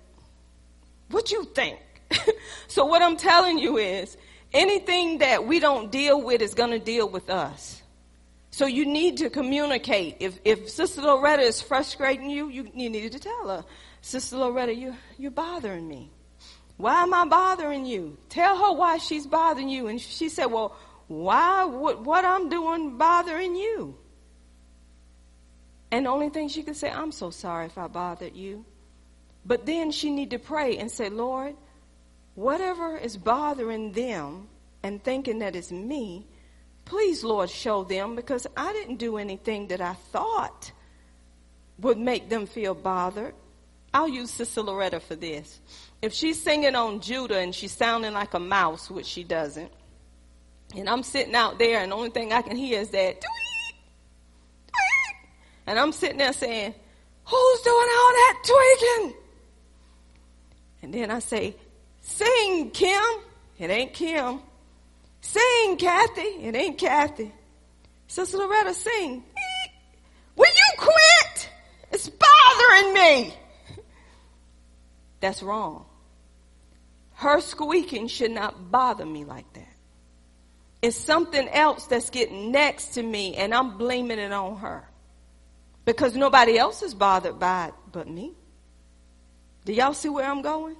[1.10, 1.80] What you think?
[2.68, 4.18] so what I'm telling you is
[4.54, 7.75] anything that we don't deal with is going to deal with us.
[8.56, 10.16] So you need to communicate.
[10.22, 13.66] If, if Sister Loretta is frustrating you, you, you need to tell her,
[14.00, 16.10] Sister Loretta, you, you're bothering me.
[16.78, 18.18] Why am I bothering you?
[18.30, 19.88] Tell her why she's bothering you.
[19.88, 20.74] And she said, well,
[21.10, 23.98] why would what I'm doing bothering you?
[25.92, 28.64] And the only thing she could say, I'm so sorry if I bothered you.
[29.46, 31.58] But then she need to pray and say, Lord,
[32.36, 34.48] whatever is bothering them,
[34.82, 36.26] and thinking that it's me,
[36.86, 40.72] please, Lord, show them because I didn't do anything that I thought
[41.80, 43.34] would make them feel bothered.
[43.94, 45.60] I'll use Sister Loretta for this.
[46.02, 49.72] If she's singing on Judah and she's sounding like a mouse, which she doesn't,
[50.76, 53.76] and I'm sitting out there and the only thing I can hear is that, tweet,
[54.68, 55.18] tweet,
[55.68, 56.76] and I'm sitting there saying,
[57.26, 59.14] Who's doing all that tweaking?
[60.84, 61.56] And then I say,
[62.02, 63.02] Sing, Kim.
[63.58, 64.40] It ain't Kim.
[65.26, 66.22] Sing, Kathy.
[66.22, 67.32] It ain't Kathy.
[68.08, 69.24] Sister Loretta, sing.
[70.36, 71.50] Will you quit?
[71.92, 73.34] It's bothering me.
[75.22, 75.86] That's wrong.
[77.14, 79.74] Her squeaking should not bother me like that.
[80.84, 84.88] It's something else that's getting next to me and I'm blaming it on her.
[85.86, 88.34] Because nobody else is bothered by it but me.
[89.66, 90.76] Do y'all see where I'm going?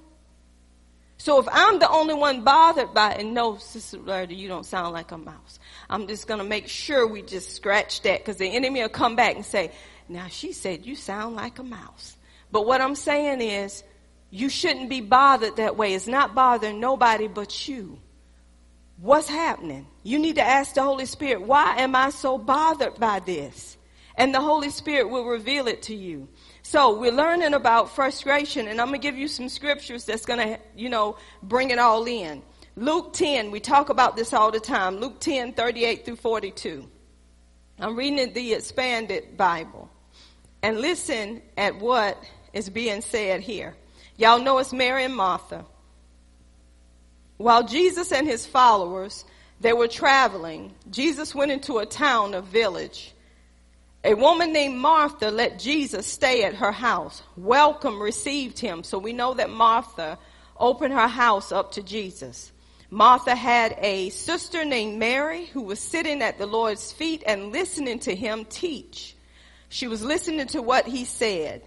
[1.18, 4.66] So if I'm the only one bothered by it, and no, Sister Loretta, you don't
[4.66, 5.58] sound like a mouse.
[5.88, 9.16] I'm just going to make sure we just scratch that because the enemy will come
[9.16, 9.72] back and say,
[10.08, 12.16] now she said you sound like a mouse.
[12.52, 13.82] But what I'm saying is,
[14.30, 15.94] you shouldn't be bothered that way.
[15.94, 17.98] It's not bothering nobody but you.
[19.00, 19.86] What's happening?
[20.02, 23.76] You need to ask the Holy Spirit, why am I so bothered by this?
[24.16, 26.28] And the Holy Spirit will reveal it to you.
[26.68, 30.40] So we're learning about frustration and I'm going to give you some scriptures that's going
[30.40, 32.42] to, you know, bring it all in.
[32.74, 34.96] Luke 10, we talk about this all the time.
[34.96, 36.84] Luke 10, 38 through 42.
[37.78, 39.88] I'm reading the expanded Bible.
[40.60, 42.20] And listen at what
[42.52, 43.76] is being said here.
[44.16, 45.64] Y'all know it's Mary and Martha.
[47.36, 49.24] While Jesus and his followers,
[49.60, 53.14] they were traveling, Jesus went into a town, a village,
[54.06, 57.24] a woman named Martha let Jesus stay at her house.
[57.36, 58.84] Welcome received him.
[58.84, 60.16] So we know that Martha
[60.56, 62.52] opened her house up to Jesus.
[62.88, 67.98] Martha had a sister named Mary who was sitting at the Lord's feet and listening
[67.98, 69.16] to him teach.
[69.70, 71.62] She was listening to what he said,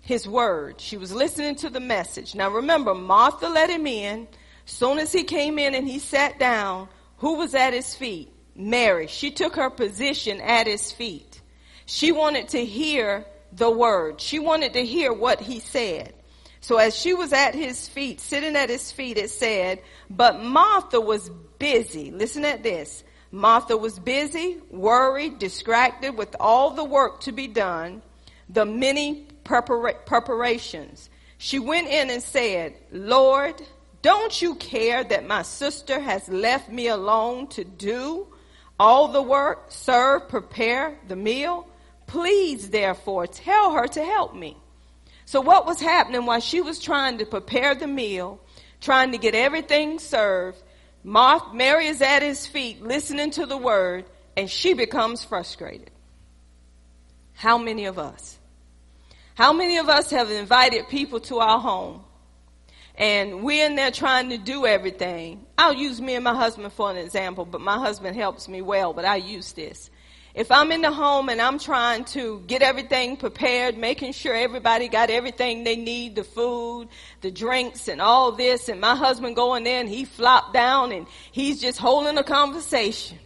[0.00, 0.80] his word.
[0.80, 2.34] She was listening to the message.
[2.34, 4.26] Now remember, Martha let him in.
[4.64, 8.32] Soon as he came in and he sat down, who was at his feet?
[8.56, 9.06] Mary.
[9.06, 11.33] She took her position at his feet.
[11.86, 14.20] She wanted to hear the word.
[14.20, 16.14] She wanted to hear what he said.
[16.60, 21.00] So as she was at his feet, sitting at his feet, it said, but Martha
[21.00, 22.10] was busy.
[22.10, 23.04] Listen at this.
[23.30, 28.00] Martha was busy, worried, distracted with all the work to be done,
[28.48, 31.10] the many prepara- preparations.
[31.36, 33.60] She went in and said, Lord,
[34.00, 38.28] don't you care that my sister has left me alone to do
[38.78, 41.66] all the work, serve, prepare the meal?
[42.06, 44.56] Please, therefore, tell her to help me.
[45.24, 48.40] So what was happening while she was trying to prepare the meal,
[48.80, 50.62] trying to get everything served,
[51.02, 54.04] Mary is at his feet listening to the word
[54.36, 55.90] and she becomes frustrated.
[57.34, 58.38] How many of us?
[59.34, 62.04] How many of us have invited people to our home
[62.96, 65.44] and we're in there trying to do everything?
[65.58, 68.92] I'll use me and my husband for an example, but my husband helps me well,
[68.92, 69.90] but I use this.
[70.34, 74.88] If I'm in the home and I'm trying to get everything prepared, making sure everybody
[74.88, 76.88] got everything they need, the food,
[77.20, 81.60] the drinks and all this, and my husband going in, he flopped down and he's
[81.60, 83.16] just holding a conversation.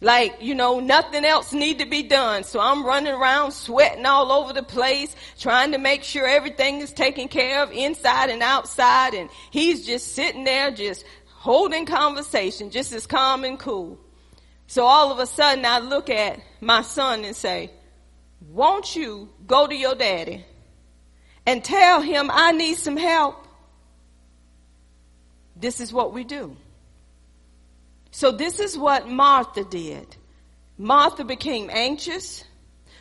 [0.00, 2.42] Like, you know, nothing else need to be done.
[2.42, 6.92] So I'm running around sweating all over the place, trying to make sure everything is
[6.92, 9.12] taken care of inside and outside.
[9.12, 13.98] And he's just sitting there, just holding conversation, just as calm and cool.
[14.66, 17.70] So all of a sudden I look at my son and say,
[18.48, 20.44] won't you go to your daddy
[21.46, 23.46] and tell him I need some help?
[25.54, 26.56] This is what we do.
[28.10, 30.16] So this is what Martha did.
[30.78, 32.44] Martha became anxious.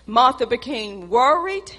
[0.05, 1.71] Martha became worried.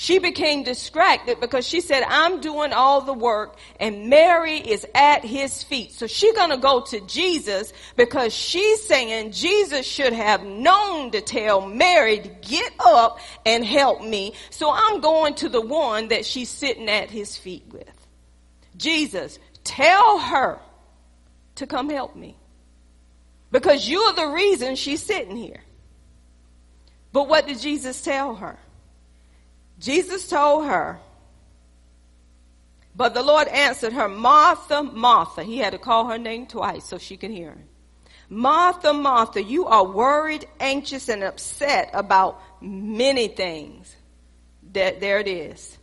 [0.00, 5.24] She became distracted because she said, I'm doing all the work and Mary is at
[5.24, 5.90] his feet.
[5.90, 11.20] So she's going to go to Jesus because she's saying Jesus should have known to
[11.20, 14.34] tell Mary to get up and help me.
[14.50, 18.06] So I'm going to the one that she's sitting at his feet with.
[18.76, 20.60] Jesus, tell her
[21.56, 22.36] to come help me
[23.50, 25.64] because you're the reason she's sitting here.
[27.12, 28.60] But what did Jesus tell her?
[29.78, 30.98] Jesus told her,
[32.96, 35.44] but the Lord answered her, Martha, Martha.
[35.44, 37.64] He had to call her name twice so she could hear him.
[38.28, 43.94] Martha, Martha, you are worried, anxious, and upset about many things.
[44.72, 45.78] That, there it is.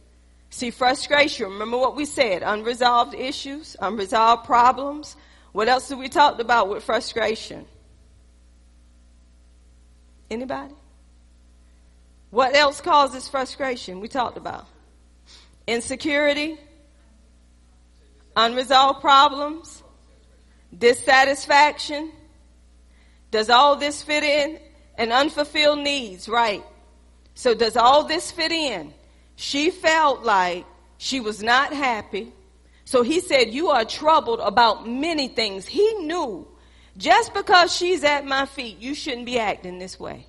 [0.49, 5.15] See, frustration, remember what we said, unresolved issues, unresolved problems.
[5.53, 7.65] What else did we talk about with frustration?
[10.29, 10.75] Anybody?
[12.35, 14.01] What else causes frustration?
[14.01, 14.67] We talked about
[15.67, 16.57] insecurity,
[18.35, 19.81] unresolved problems,
[20.77, 22.11] dissatisfaction.
[23.31, 24.59] Does all this fit in?
[24.97, 26.61] And unfulfilled needs, right?
[27.35, 28.93] So does all this fit in?
[29.37, 30.65] She felt like
[30.97, 32.33] she was not happy.
[32.83, 35.67] So he said, you are troubled about many things.
[35.67, 36.45] He knew
[36.97, 40.27] just because she's at my feet, you shouldn't be acting this way.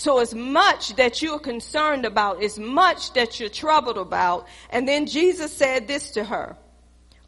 [0.00, 5.04] So as much that you're concerned about, as much that you're troubled about, and then
[5.04, 6.56] Jesus said this to her.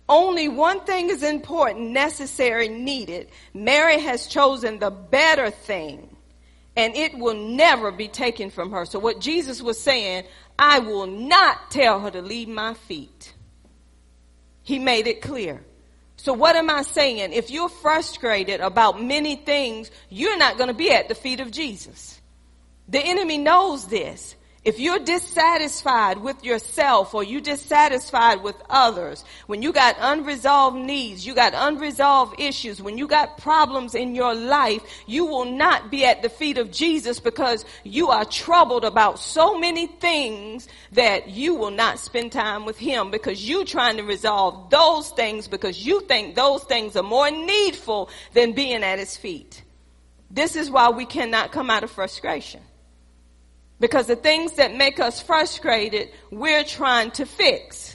[0.08, 3.28] Only one thing is important, necessary, needed.
[3.52, 6.16] Mary has chosen the better thing,
[6.74, 8.86] and it will never be taken from her.
[8.86, 10.24] So what Jesus was saying,
[10.58, 13.34] I will not tell her to leave my feet.
[14.62, 15.62] He made it clear.
[16.16, 17.34] So what am I saying?
[17.34, 21.50] If you're frustrated about many things, you're not going to be at the feet of
[21.50, 22.18] Jesus.
[22.88, 24.36] The enemy knows this.
[24.64, 31.26] If you're dissatisfied with yourself or you're dissatisfied with others, when you got unresolved needs,
[31.26, 36.04] you got unresolved issues, when you got problems in your life, you will not be
[36.04, 41.56] at the feet of Jesus because you are troubled about so many things that you
[41.56, 46.02] will not spend time with him because you're trying to resolve those things because you
[46.02, 49.64] think those things are more needful than being at his feet.
[50.30, 52.60] This is why we cannot come out of frustration.
[53.82, 57.91] Because the things that make us frustrated, we're trying to fix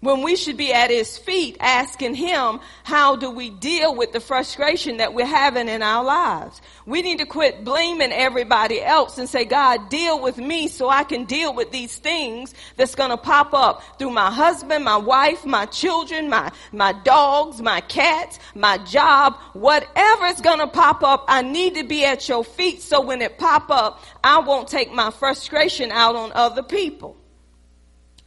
[0.00, 4.20] when we should be at his feet asking him, how do we deal with the
[4.20, 6.62] frustration that we're having in our lives?
[6.86, 11.04] We need to quit blaming everybody else and say, God, deal with me so I
[11.04, 15.44] can deal with these things that's going to pop up through my husband, my wife,
[15.44, 21.26] my children, my, my dogs, my cats, my job, whatever is going to pop up.
[21.28, 24.92] I need to be at your feet so when it pop up, I won't take
[24.92, 27.18] my frustration out on other people.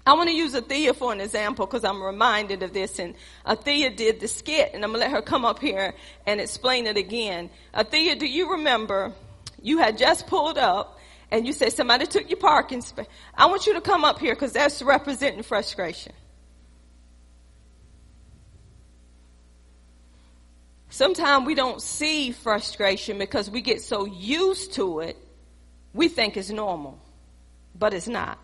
[0.06, 3.00] I want to use Athea for an example because I'm reminded of this.
[3.00, 5.94] And Athea did the skit, and I'm going to let her come up here
[6.26, 7.50] and explain it again.
[7.74, 9.14] Athea, do you remember
[9.62, 11.00] you had just pulled up
[11.32, 13.08] and you said somebody took your parking space?
[13.34, 16.12] I want you to come up here because that's representing frustration.
[20.90, 25.18] Sometimes we don't see frustration because we get so used to it,
[25.94, 27.00] we think it's normal,
[27.74, 28.38] but it's not.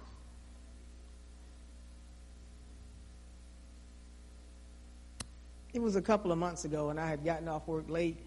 [5.80, 8.18] It was a couple of months ago, and I had gotten off work late,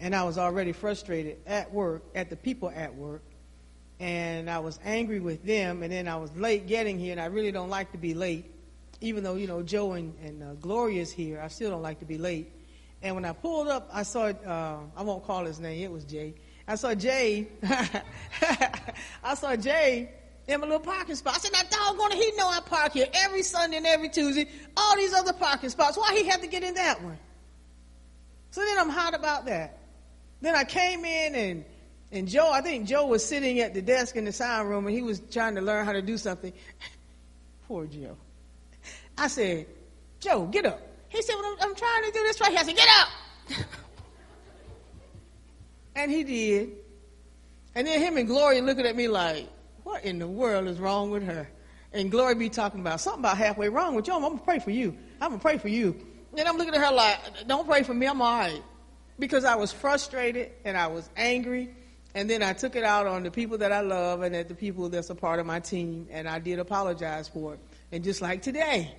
[0.00, 3.22] and I was already frustrated at work, at the people at work,
[4.00, 7.26] and I was angry with them, and then I was late getting here, and I
[7.26, 8.46] really don't like to be late,
[9.02, 12.06] even though, you know, Joe and, and uh, Gloria's here, I still don't like to
[12.06, 12.50] be late.
[13.02, 16.04] And when I pulled up, I saw, uh, I won't call his name, it was
[16.04, 16.34] Jay.
[16.66, 17.48] I saw Jay,
[19.22, 20.08] I saw Jay
[20.48, 21.36] in my little parking spot.
[21.36, 24.48] I said, now doggone it, he know I park here every Sunday and every Tuesday,
[24.76, 25.96] all these other parking spots.
[25.96, 27.18] Why he had to get in that one?
[28.50, 29.78] So then I'm hot about that.
[30.40, 31.64] Then I came in and
[32.10, 34.96] and Joe, I think Joe was sitting at the desk in the sound room and
[34.96, 36.54] he was trying to learn how to do something.
[37.68, 38.16] Poor Joe.
[39.18, 39.66] I said,
[40.18, 40.80] Joe, get up.
[41.10, 42.60] He said, well, I'm, I'm trying to do this right here.
[42.60, 43.58] I said, get up.
[45.96, 46.70] and he did.
[47.74, 49.46] And then him and Gloria looking at me like,
[49.98, 51.48] what in the world is wrong with her?
[51.92, 54.14] And Glory be talking about something about halfway wrong with you.
[54.14, 54.96] I'm, to pray for you.
[55.20, 55.96] I'm to pray for you.
[56.36, 58.06] And I'm looking at her like, don't pray for me.
[58.06, 58.62] I'm all right.
[59.18, 61.70] Because I was frustrated and I was angry.
[62.14, 64.54] And then I took it out on the people that I love and at the
[64.54, 66.06] people that's a part of my team.
[66.10, 67.60] And I did apologize for it.
[67.90, 68.94] And just like today,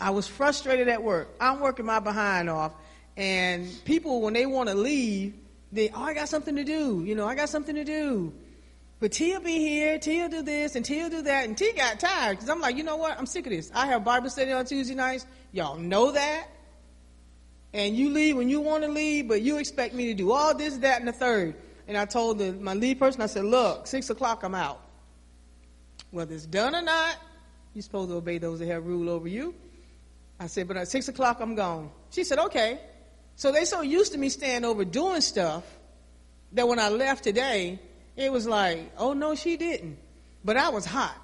[0.00, 1.28] I was frustrated at work.
[1.40, 2.72] I'm working my behind off.
[3.16, 5.34] And people, when they want to leave,
[5.72, 7.02] they, oh, I got something to do.
[7.04, 8.32] You know, I got something to do.
[9.00, 12.36] But Tia be here, Tia do this, and Tia do that, and Tia got tired
[12.36, 13.18] because I'm like, you know what?
[13.18, 13.70] I'm sick of this.
[13.74, 15.26] I have Bible study on Tuesday nights.
[15.52, 16.46] Y'all know that.
[17.72, 20.54] And you leave when you want to leave, but you expect me to do all
[20.54, 21.54] this, that, and the third.
[21.88, 24.80] And I told the, my lead person, I said, look, six o'clock, I'm out.
[26.10, 27.16] Whether it's done or not,
[27.72, 29.54] you're supposed to obey those that have rule over you.
[30.38, 31.90] I said, but at six o'clock, I'm gone.
[32.10, 32.80] She said, okay.
[33.36, 35.64] So they so used to me staying over doing stuff
[36.52, 37.78] that when I left today,
[38.22, 39.98] it was like, oh no, she didn't.
[40.44, 41.16] But I was hot.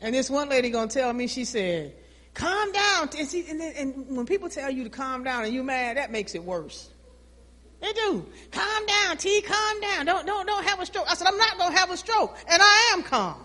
[0.00, 1.94] And this one lady gonna tell me, she said,
[2.34, 3.08] calm down.
[3.16, 6.34] And, and, and when people tell you to calm down and you mad, that makes
[6.34, 6.90] it worse.
[7.80, 8.26] They do.
[8.50, 10.06] Calm down, T, calm down.
[10.06, 11.06] Don't, don't, don't have a stroke.
[11.08, 12.36] I said, I'm not gonna have a stroke.
[12.48, 13.44] And I am calm.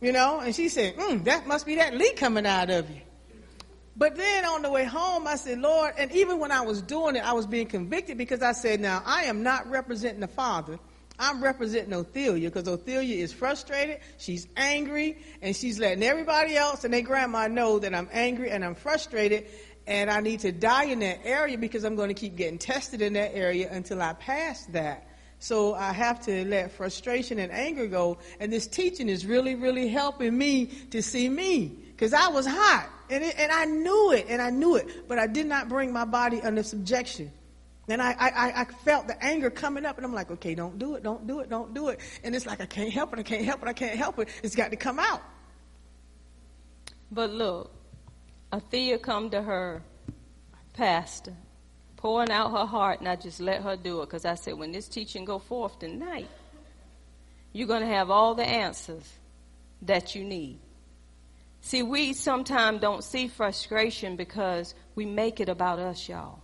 [0.00, 3.02] You know, and she said, mm, that must be that leak coming out of you.
[3.96, 7.16] But then on the way home, I said, Lord, and even when I was doing
[7.16, 10.78] it, I was being convicted because I said, now I am not representing the Father.
[11.20, 16.94] I'm representing Othelia because Othelia is frustrated, she's angry, and she's letting everybody else and
[16.94, 19.46] their grandma know that I'm angry and I'm frustrated,
[19.86, 23.02] and I need to die in that area because I'm going to keep getting tested
[23.02, 25.08] in that area until I pass that.
[25.40, 29.88] So I have to let frustration and anger go, and this teaching is really, really
[29.88, 34.26] helping me to see me because I was hot, and, it, and I knew it,
[34.30, 37.30] and I knew it, but I did not bring my body under subjection.
[37.88, 40.94] And I, I, I felt the anger coming up, and I'm like, okay, don't do
[40.94, 42.00] it, don't do it, don't do it.
[42.22, 44.28] And it's like, I can't help it, I can't help it, I can't help it.
[44.42, 45.22] It's got to come out.
[47.10, 47.72] But look,
[48.52, 49.82] Athea come to her
[50.74, 51.34] pastor,
[51.96, 54.70] pouring out her heart, and I just let her do it because I said, when
[54.72, 56.28] this teaching go forth tonight,
[57.52, 59.04] you're going to have all the answers
[59.82, 60.60] that you need.
[61.62, 66.40] See, we sometimes don't see frustration because we make it about us, y'all.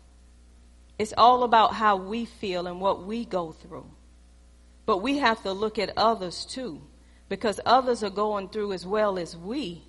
[0.98, 3.90] It's all about how we feel and what we go through.
[4.86, 6.80] But we have to look at others too,
[7.28, 9.82] because others are going through as well as we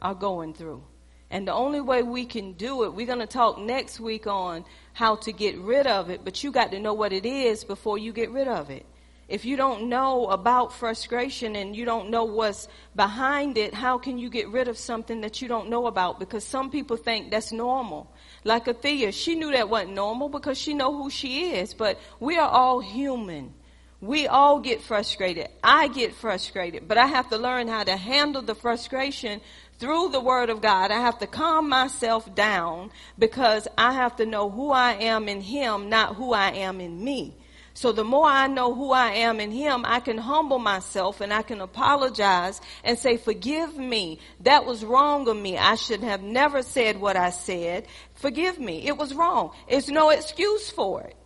[0.00, 0.82] are going through.
[1.30, 4.64] And the only way we can do it, we're going to talk next week on
[4.92, 7.96] how to get rid of it, but you got to know what it is before
[7.96, 8.84] you get rid of it.
[9.28, 14.18] If you don't know about frustration and you don't know what's behind it, how can
[14.18, 16.18] you get rid of something that you don't know about?
[16.18, 18.12] Because some people think that's normal.
[18.44, 22.36] Like Athea, she knew that wasn't normal because she know who she is, but we
[22.36, 23.54] are all human.
[24.00, 25.48] We all get frustrated.
[25.62, 29.40] I get frustrated, but I have to learn how to handle the frustration
[29.78, 30.90] through the word of God.
[30.90, 35.40] I have to calm myself down because I have to know who I am in
[35.40, 37.36] him, not who I am in me.
[37.74, 41.32] So the more I know who I am in Him, I can humble myself and
[41.32, 44.18] I can apologize and say, forgive me.
[44.40, 45.56] That was wrong of me.
[45.56, 47.86] I should have never said what I said.
[48.14, 48.86] Forgive me.
[48.86, 49.52] It was wrong.
[49.68, 51.16] It's no excuse for it.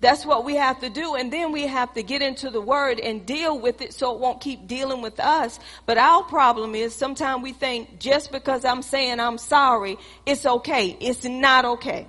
[0.00, 1.14] That's what we have to do.
[1.14, 4.20] And then we have to get into the word and deal with it so it
[4.20, 5.58] won't keep dealing with us.
[5.86, 10.94] But our problem is sometimes we think just because I'm saying I'm sorry, it's okay.
[11.00, 12.06] It's not okay.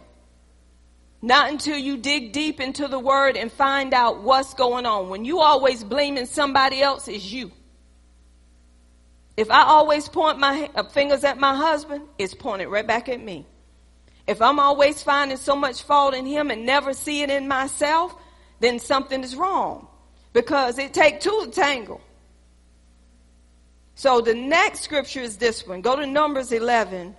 [1.25, 5.09] Not until you dig deep into the word and find out what's going on.
[5.09, 7.51] When you always blaming somebody else, it's you.
[9.35, 13.19] If I always point my uh, fingers at my husband, it's pointed right back at
[13.19, 13.47] me.
[14.27, 18.15] If I'm always finding so much fault in him and never see it in myself,
[18.59, 19.87] then something is wrong.
[20.31, 22.01] Because it takes two to tangle.
[23.95, 25.81] So the next scripture is this one.
[25.81, 27.15] Go to Numbers 11,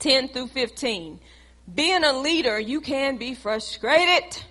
[0.00, 1.18] 10 through 15
[1.72, 4.42] being a leader, you can be frustrated.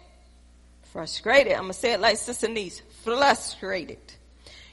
[0.92, 1.54] Frustrated.
[1.54, 2.82] I'm going to say it like Sister Niece.
[3.04, 4.00] Frustrated.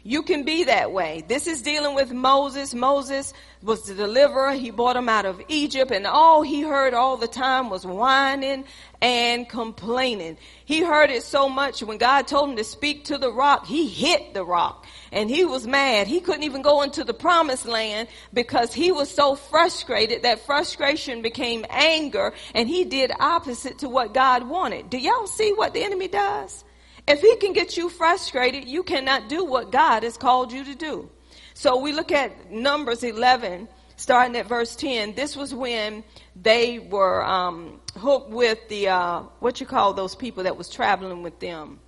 [0.05, 1.24] You can be that way.
[1.28, 2.74] This is dealing with Moses.
[2.74, 3.32] Moses
[3.62, 4.53] was the deliverer.
[4.53, 8.64] He brought him out of Egypt and all he heard all the time was whining
[9.01, 10.38] and complaining.
[10.64, 13.86] He heard it so much when God told him to speak to the rock, he
[13.86, 16.09] hit the rock and he was mad.
[16.09, 21.23] He couldn't even go into the promised land because he was so frustrated that frustration
[21.23, 24.91] became anger and he did opposite to what God wanted.
[24.91, 26.65] Do y'all see what the enemy does?
[27.07, 30.75] If he can get you frustrated, you cannot do what God has called you to
[30.75, 31.11] do.
[31.55, 35.15] So we look at Numbers 11, starting at verse 10.
[35.15, 36.05] This was when
[36.35, 41.23] they were um, hooked with the, uh, what you call those people that was traveling
[41.23, 41.81] with them.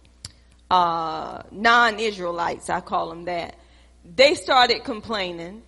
[0.75, 3.55] Uh, non-Israelites, I call them that.
[4.05, 5.63] They started complaining.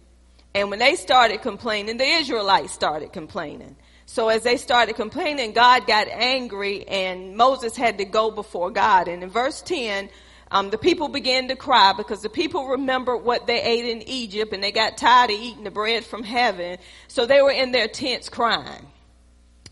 [0.53, 3.77] And when they started complaining, the Israelites started complaining.
[4.07, 9.07] So as they started complaining, God got angry and Moses had to go before God.
[9.07, 10.11] And in verse 10,
[10.51, 14.53] um, the people began to cry because the people remembered what they ate in Egypt
[14.53, 16.79] and they got tired of eating the bread from heaven.
[17.07, 18.89] So they were in their tents crying.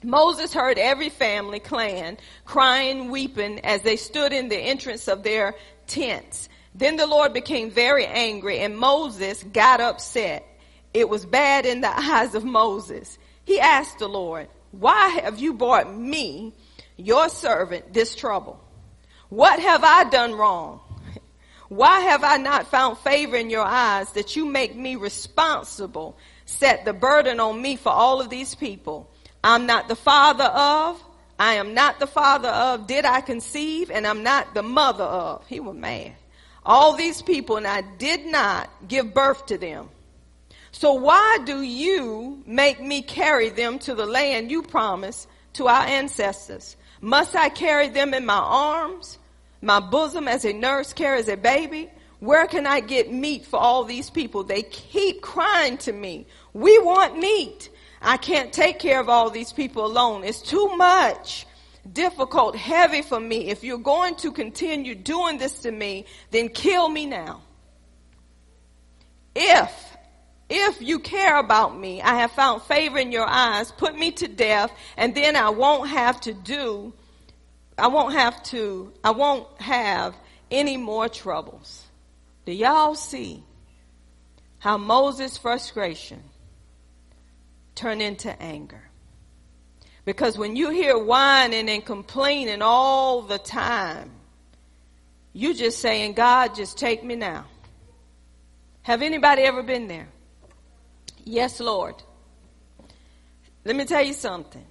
[0.05, 5.55] Moses heard every family clan crying, weeping as they stood in the entrance of their
[5.87, 6.49] tents.
[6.75, 10.45] Then the Lord became very angry and Moses got upset.
[10.93, 13.19] It was bad in the eyes of Moses.
[13.45, 16.53] He asked the Lord, why have you brought me,
[16.97, 18.61] your servant, this trouble?
[19.29, 20.81] What have I done wrong?
[21.69, 26.85] Why have I not found favor in your eyes that you make me responsible, set
[26.85, 29.11] the burden on me for all of these people?
[29.45, 31.05] I'm not the father of,
[31.39, 35.47] I am not the father of, did I conceive, and I'm not the mother of.
[35.47, 36.15] He was mad.
[36.65, 39.91] All these people, and I did not give birth to them.
[40.73, 45.83] So why do you make me carry them to the land you promised to our
[45.83, 46.77] ancestors?
[47.03, 49.19] Must I carry them in my arms,
[49.61, 51.91] my bosom as a nurse carries a baby?
[52.19, 54.43] Where can I get meat for all these people?
[54.43, 56.27] They keep crying to me.
[56.55, 57.69] We want meat.
[58.05, 60.25] I can't take care of all these people alone.
[60.25, 61.47] It's too much
[61.91, 63.49] difficult, heavy for me.
[63.49, 67.41] If you're going to continue doing this to me, then kill me now.
[69.35, 69.97] If,
[70.51, 74.29] if you care about me, I have found favor in your eyes, put me to
[74.29, 76.93] death, and then I won't have to do,
[77.79, 80.15] I won't have to, I won't have
[80.51, 81.85] any more troubles.
[82.45, 83.43] Do y'all see
[84.59, 86.23] how Moses' frustration
[87.75, 88.83] turned into anger?
[90.05, 94.11] Because when you hear whining and complaining all the time,
[95.33, 97.47] you just saying, God, just take me now.
[98.83, 100.09] Have anybody ever been there?
[101.25, 101.95] Yes, Lord.
[103.65, 104.65] Let me tell you something.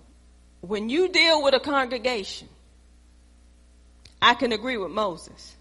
[0.62, 2.48] When you deal with a congregation,
[4.22, 5.58] I can agree with Moses.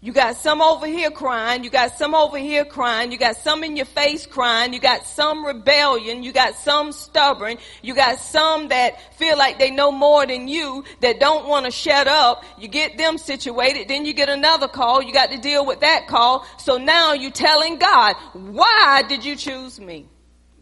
[0.00, 1.64] You got some over here crying.
[1.64, 3.10] You got some over here crying.
[3.10, 4.72] You got some in your face crying.
[4.72, 6.22] You got some rebellion.
[6.22, 7.58] You got some stubborn.
[7.82, 11.72] You got some that feel like they know more than you that don't want to
[11.72, 12.44] shut up.
[12.58, 13.88] You get them situated.
[13.88, 15.02] Then you get another call.
[15.02, 16.46] You got to deal with that call.
[16.58, 20.06] So now you telling God, why did you choose me?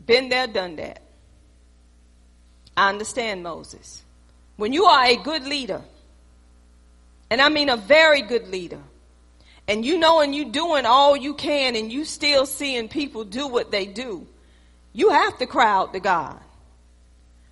[0.06, 1.02] Been there, done that.
[2.74, 4.02] I understand Moses.
[4.56, 5.82] When you are a good leader,
[7.28, 8.80] and I mean a very good leader,
[9.68, 13.48] and you know and you doing all you can and you still seeing people do
[13.48, 14.26] what they do,
[14.92, 16.38] you have to cry out to God.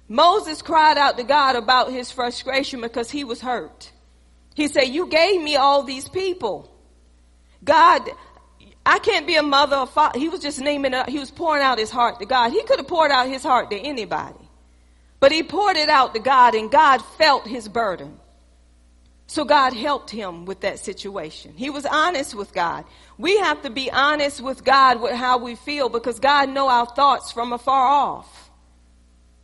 [0.09, 3.91] Moses cried out to God about his frustration because he was hurt.
[4.55, 6.71] He said, you gave me all these people.
[7.65, 8.09] God,
[8.87, 10.19] I can't be a mother or father.
[10.19, 12.53] He was just naming it, he was pouring out his heart to God.
[12.53, 14.39] He could have poured out his heart to anybody.
[15.21, 18.21] But he poured it out to God and God felt his burden.
[19.27, 21.55] So God helped him with that situation.
[21.57, 22.85] He was honest with God.
[23.17, 26.87] We have to be honest with God with how we feel because God know our
[26.87, 28.51] thoughts from afar off.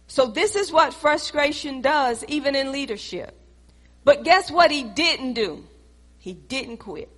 [0.06, 3.34] So this is what frustration does even in leadership.
[4.04, 5.64] But guess what he didn't do?
[6.18, 7.08] He didn't quit.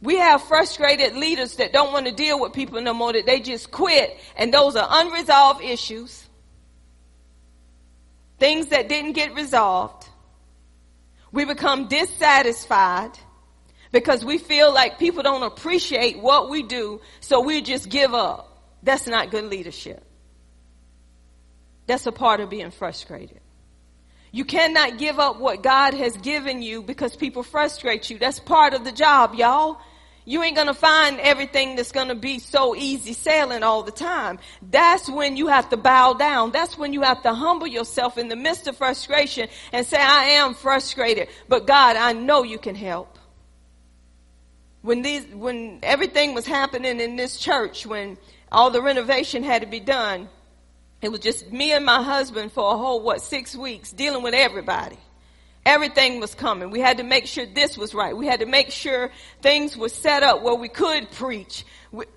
[0.00, 3.38] We have frustrated leaders that don't want to deal with people no more, that they
[3.38, 6.26] just quit, and those are unresolved issues.
[8.38, 10.01] Things that didn't get resolved.
[11.32, 13.18] We become dissatisfied
[13.90, 18.48] because we feel like people don't appreciate what we do, so we just give up.
[18.82, 20.04] That's not good leadership.
[21.86, 23.40] That's a part of being frustrated.
[24.30, 28.18] You cannot give up what God has given you because people frustrate you.
[28.18, 29.78] That's part of the job, y'all.
[30.24, 34.38] You ain't gonna find everything that's gonna be so easy sailing all the time.
[34.70, 36.52] That's when you have to bow down.
[36.52, 40.24] That's when you have to humble yourself in the midst of frustration and say, I
[40.24, 43.18] am frustrated, but God, I know you can help.
[44.82, 48.16] When these, when everything was happening in this church, when
[48.50, 50.28] all the renovation had to be done,
[51.00, 54.34] it was just me and my husband for a whole, what, six weeks dealing with
[54.34, 54.98] everybody.
[55.64, 56.70] Everything was coming.
[56.70, 58.16] We had to make sure this was right.
[58.16, 59.10] We had to make sure
[59.42, 61.64] things were set up where we could preach.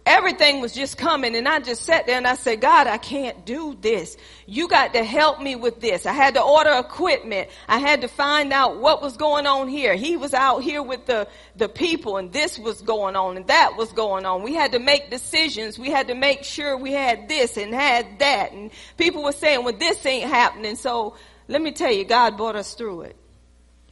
[0.03, 3.45] Everything was just coming and I just sat there and I said, God, I can't
[3.45, 4.17] do this.
[4.47, 6.07] You got to help me with this.
[6.07, 7.49] I had to order equipment.
[7.67, 9.93] I had to find out what was going on here.
[9.93, 13.75] He was out here with the, the people and this was going on and that
[13.77, 14.41] was going on.
[14.41, 15.77] We had to make decisions.
[15.77, 18.53] We had to make sure we had this and had that.
[18.53, 20.77] And people were saying, well, this ain't happening.
[20.77, 21.15] So
[21.47, 23.15] let me tell you, God brought us through it.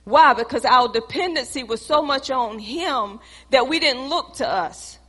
[0.05, 0.33] Why?
[0.33, 3.19] Because our dependency was so much on Him
[3.51, 4.99] that we didn't look to us.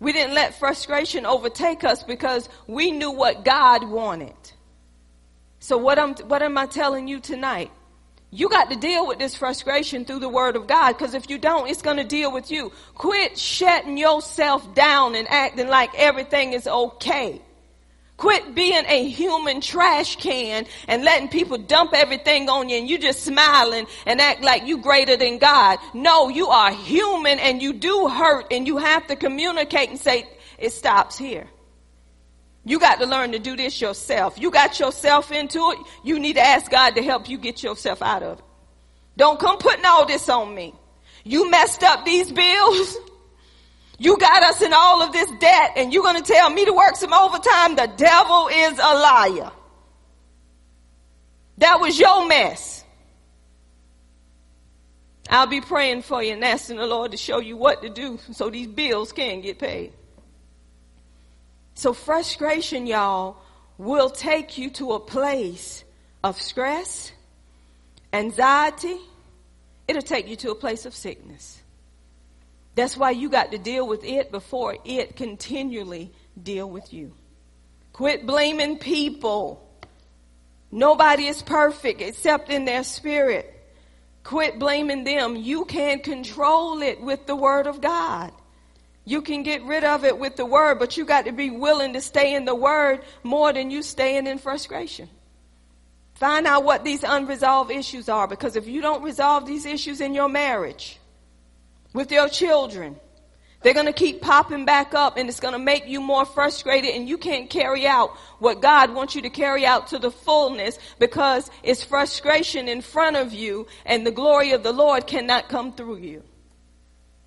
[0.00, 4.34] We didn't let frustration overtake us because we knew what God wanted.
[5.60, 7.70] So what am, what am I telling you tonight?
[8.32, 11.38] You got to deal with this frustration through the word of God because if you
[11.38, 12.72] don't, it's going to deal with you.
[12.94, 17.40] Quit shutting yourself down and acting like everything is okay.
[18.16, 22.98] Quit being a human trash can and letting people dump everything on you and you
[22.98, 25.78] just smiling and act like you greater than God.
[25.92, 30.28] No, you are human and you do hurt and you have to communicate and say,
[30.58, 31.48] it stops here.
[32.64, 34.38] You got to learn to do this yourself.
[34.38, 35.78] You got yourself into it.
[36.04, 38.44] You need to ask God to help you get yourself out of it.
[39.16, 40.74] Don't come putting all this on me.
[41.24, 42.96] You messed up these bills.
[44.02, 46.72] You got us in all of this debt and you're going to tell me to
[46.72, 47.76] work some overtime?
[47.76, 49.52] The devil is a liar.
[51.58, 52.84] That was your mess.
[55.30, 58.18] I'll be praying for you and asking the Lord to show you what to do
[58.32, 59.92] so these bills can get paid.
[61.74, 63.36] So frustration, y'all,
[63.78, 65.84] will take you to a place
[66.24, 67.12] of stress,
[68.12, 68.98] anxiety.
[69.86, 71.61] It'll take you to a place of sickness.
[72.74, 77.14] That's why you got to deal with it before it continually deal with you.
[77.92, 79.68] Quit blaming people.
[80.70, 83.48] Nobody is perfect except in their spirit.
[84.24, 85.36] Quit blaming them.
[85.36, 88.32] You can control it with the Word of God.
[89.04, 91.92] You can get rid of it with the Word, but you got to be willing
[91.94, 95.10] to stay in the Word more than you staying in frustration.
[96.14, 100.14] Find out what these unresolved issues are because if you don't resolve these issues in
[100.14, 101.00] your marriage,
[101.92, 102.96] with your children,
[103.62, 106.94] they're going to keep popping back up and it's going to make you more frustrated
[106.94, 110.78] and you can't carry out what God wants you to carry out to the fullness
[110.98, 115.72] because it's frustration in front of you and the glory of the Lord cannot come
[115.72, 116.24] through you.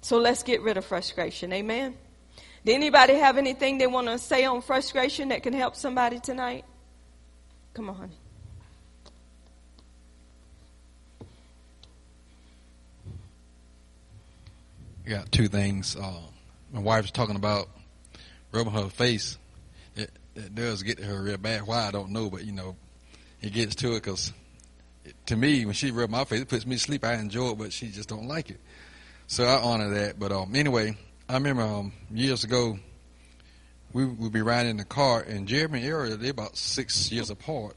[0.01, 1.53] So let's get rid of frustration.
[1.53, 1.97] Amen.
[2.65, 6.65] Did anybody have anything they want to say on frustration that can help somebody tonight?
[7.73, 8.17] Come on, honey.
[15.05, 15.95] I got two things.
[15.95, 16.19] Uh,
[16.73, 17.69] my wife was talking about
[18.51, 19.37] rubbing her face.
[19.95, 21.67] It, it does get to her real bad.
[21.67, 22.75] Why I don't know, but you know,
[23.41, 24.33] it gets to it because
[25.27, 27.05] to me, when she rubs my face, it puts me to sleep.
[27.05, 28.59] I enjoy it, but she just don't like it.
[29.27, 30.19] So I honor that.
[30.19, 30.97] But um, anyway,
[31.29, 32.79] I remember um, years ago,
[33.93, 37.29] we would be riding in the car, and Jeremy and Ariel, they're about six years
[37.29, 37.75] apart.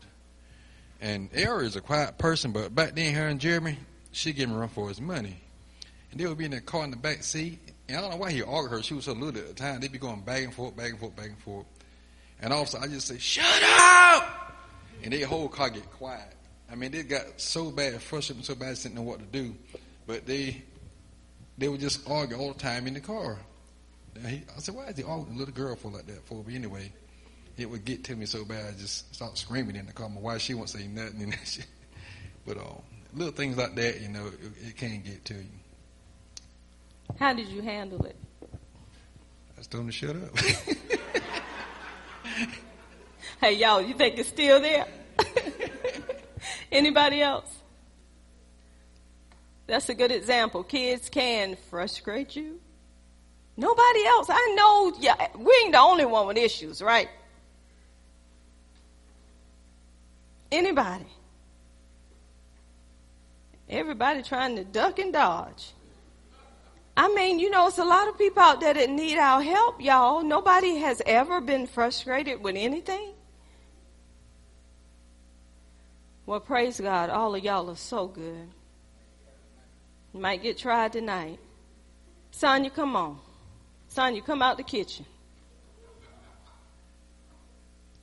[1.01, 3.79] And Ariel is a quiet person, but back then, her and Jeremy,
[4.13, 5.43] she gave him run for his money.
[6.11, 7.59] And they would be in the car in the back seat.
[7.89, 8.83] And I don't know why he argued her.
[8.83, 9.81] She was so little at the time.
[9.81, 11.67] They'd be going back and forth, back and forth, back and forth.
[12.41, 14.55] And all of a sudden, I just say, shut up!
[15.03, 16.35] And their whole car get quiet.
[16.71, 19.55] I mean, they got so bad, frustrated so bad, they didn't know what to do.
[20.07, 20.63] But they
[21.57, 23.39] they would just argue all the time in the car.
[24.27, 26.43] He, I said, why is he arguing little girl for like that for?
[26.43, 26.93] But anyway,
[27.57, 30.09] it would get to me so bad, I just start screaming in the car.
[30.09, 31.35] My wife, she won't say nothing.
[32.47, 32.81] But um,
[33.13, 35.45] little things like that, you know, it, it can get to you.
[37.17, 38.17] How did you handle it?
[38.43, 40.37] I just told him to shut up.
[43.41, 44.87] hey, y'all, you think it's still there?
[46.73, 47.55] Anybody else?
[49.67, 50.63] That's a good example.
[50.63, 52.61] Kids can frustrate you.
[53.57, 54.29] Nobody else.
[54.31, 57.09] I know yeah, we ain't the only one with issues, right?
[60.51, 61.05] Anybody.
[63.69, 65.73] Everybody trying to duck and dodge.
[66.99, 69.81] I mean, you know, it's a lot of people out there that need our help,
[69.81, 70.21] y'all.
[70.25, 73.13] Nobody has ever been frustrated with anything.
[76.27, 78.49] Well, praise God, all of y'all are so good.
[80.13, 81.39] You might get tried tonight.
[82.33, 83.21] Sonya, come on.
[83.87, 85.07] Sonya, come out the kitchen.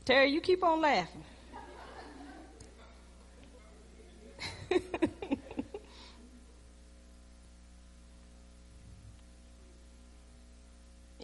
[0.05, 1.23] Terry, you keep on laughing.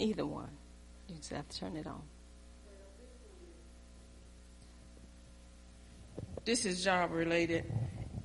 [0.02, 0.50] Either one.
[1.08, 2.02] You just have to turn it on.
[6.44, 7.72] This is job related,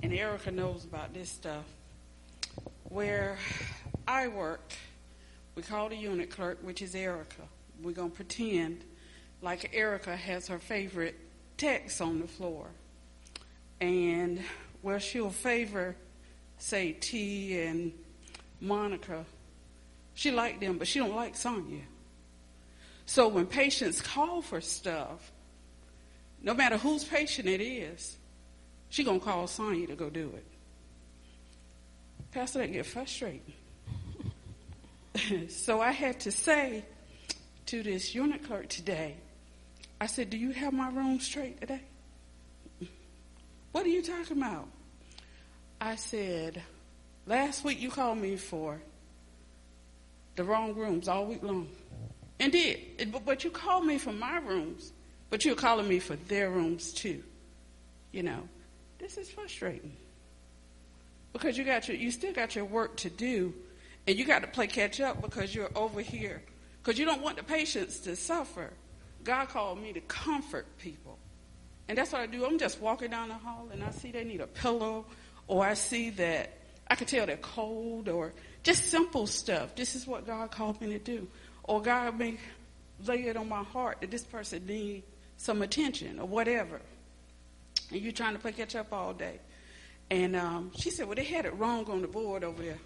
[0.01, 1.65] and Erica knows about this stuff.
[2.85, 3.37] Where
[4.07, 4.73] I work,
[5.53, 7.43] we call the unit clerk, which is Erica.
[7.83, 8.83] We're going to pretend
[9.43, 11.15] like Erica has her favorite
[11.57, 12.65] techs on the floor.
[13.79, 14.41] And
[14.81, 15.95] where she'll favor,
[16.57, 17.91] say, T and
[18.61, 19.25] Monica,
[20.17, 21.83] she like them, but she don't like Sonya.
[23.05, 25.31] So when patients call for stuff,
[26.41, 28.17] no matter whose patient it is,
[28.89, 30.45] she gonna call Sonya to go do it.
[32.31, 33.53] Pastor, that get frustrating.
[35.49, 36.83] so I had to say
[37.67, 39.17] to this unit clerk today,
[40.01, 41.81] I said, "Do you have my room straight today?"
[43.71, 44.67] What are you talking about?
[45.79, 46.63] I said,
[47.27, 48.81] "Last week you called me for
[50.37, 51.67] the wrong rooms all week long.
[52.39, 53.13] And did.
[53.25, 54.93] But you called me for my rooms,
[55.29, 57.23] but you're calling me for their rooms too.
[58.11, 58.47] You know,
[58.99, 59.97] this is frustrating.
[61.33, 63.53] Because you got your, you still got your work to do,
[64.07, 66.41] and you got to play catch up because you're over here.
[66.81, 68.71] Because you don't want the patients to suffer.
[69.23, 71.17] God called me to comfort people.
[71.89, 72.45] And that's what I do.
[72.45, 75.05] I'm just walking down the hall and I see they need a pillow,
[75.47, 76.53] or I see that
[76.87, 78.33] I can tell they're cold, or
[78.67, 79.75] just simple stuff.
[79.75, 81.25] This is what God called me to do.
[81.63, 82.37] Or God may
[83.05, 85.05] lay it on my heart that this person needs
[85.37, 86.81] some attention or whatever.
[87.91, 89.39] And you're trying to play catch up all day.
[90.09, 92.79] And um, she said, Well, they had it wrong on the board over there.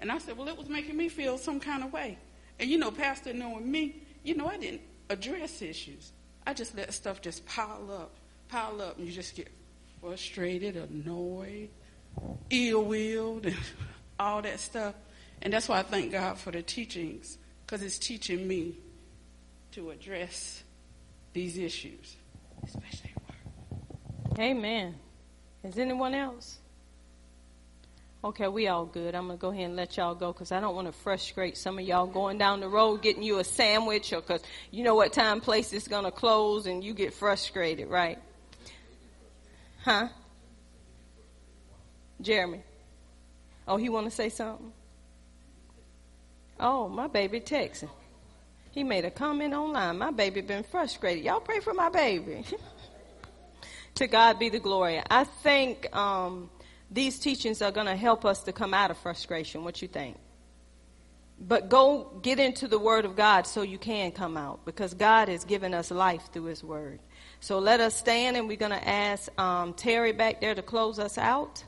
[0.00, 2.18] And I said, Well, it was making me feel some kind of way.
[2.58, 6.10] And you know, Pastor knowing me, you know, I didn't address issues.
[6.44, 8.16] I just let stuff just pile up,
[8.48, 9.48] pile up, and you just get
[10.00, 11.68] frustrated, annoyed,
[12.50, 13.46] ill willed,
[14.18, 14.94] all that stuff.
[15.42, 18.76] And that's why I thank God for the teachings, because it's teaching me
[19.72, 20.62] to address
[21.32, 22.16] these issues,
[22.64, 24.38] especially work.
[24.38, 24.94] Amen.
[25.64, 26.58] Is anyone else?
[28.24, 29.14] Okay, we all good.
[29.14, 31.78] I'm to go ahead and let y'all go because I don't want to frustrate some
[31.78, 35.12] of y'all going down the road getting you a sandwich or because you know what
[35.12, 38.18] time place is to close and you get frustrated, right?
[39.84, 40.08] Huh?
[42.22, 42.62] Jeremy.
[43.66, 44.72] Oh, he want to say something?
[46.60, 47.90] Oh, my baby texting.
[48.70, 49.98] He made a comment online.
[49.98, 51.24] My baby been frustrated.
[51.24, 52.44] Y'all pray for my baby.
[53.94, 55.00] to God be the glory.
[55.08, 56.50] I think um,
[56.90, 59.64] these teachings are going to help us to come out of frustration.
[59.64, 60.16] What you think?
[61.38, 65.28] But go get into the Word of God so you can come out because God
[65.28, 67.00] has given us life through His Word.
[67.40, 70.98] So let us stand and we're going to ask um, Terry back there to close
[70.98, 71.64] us out.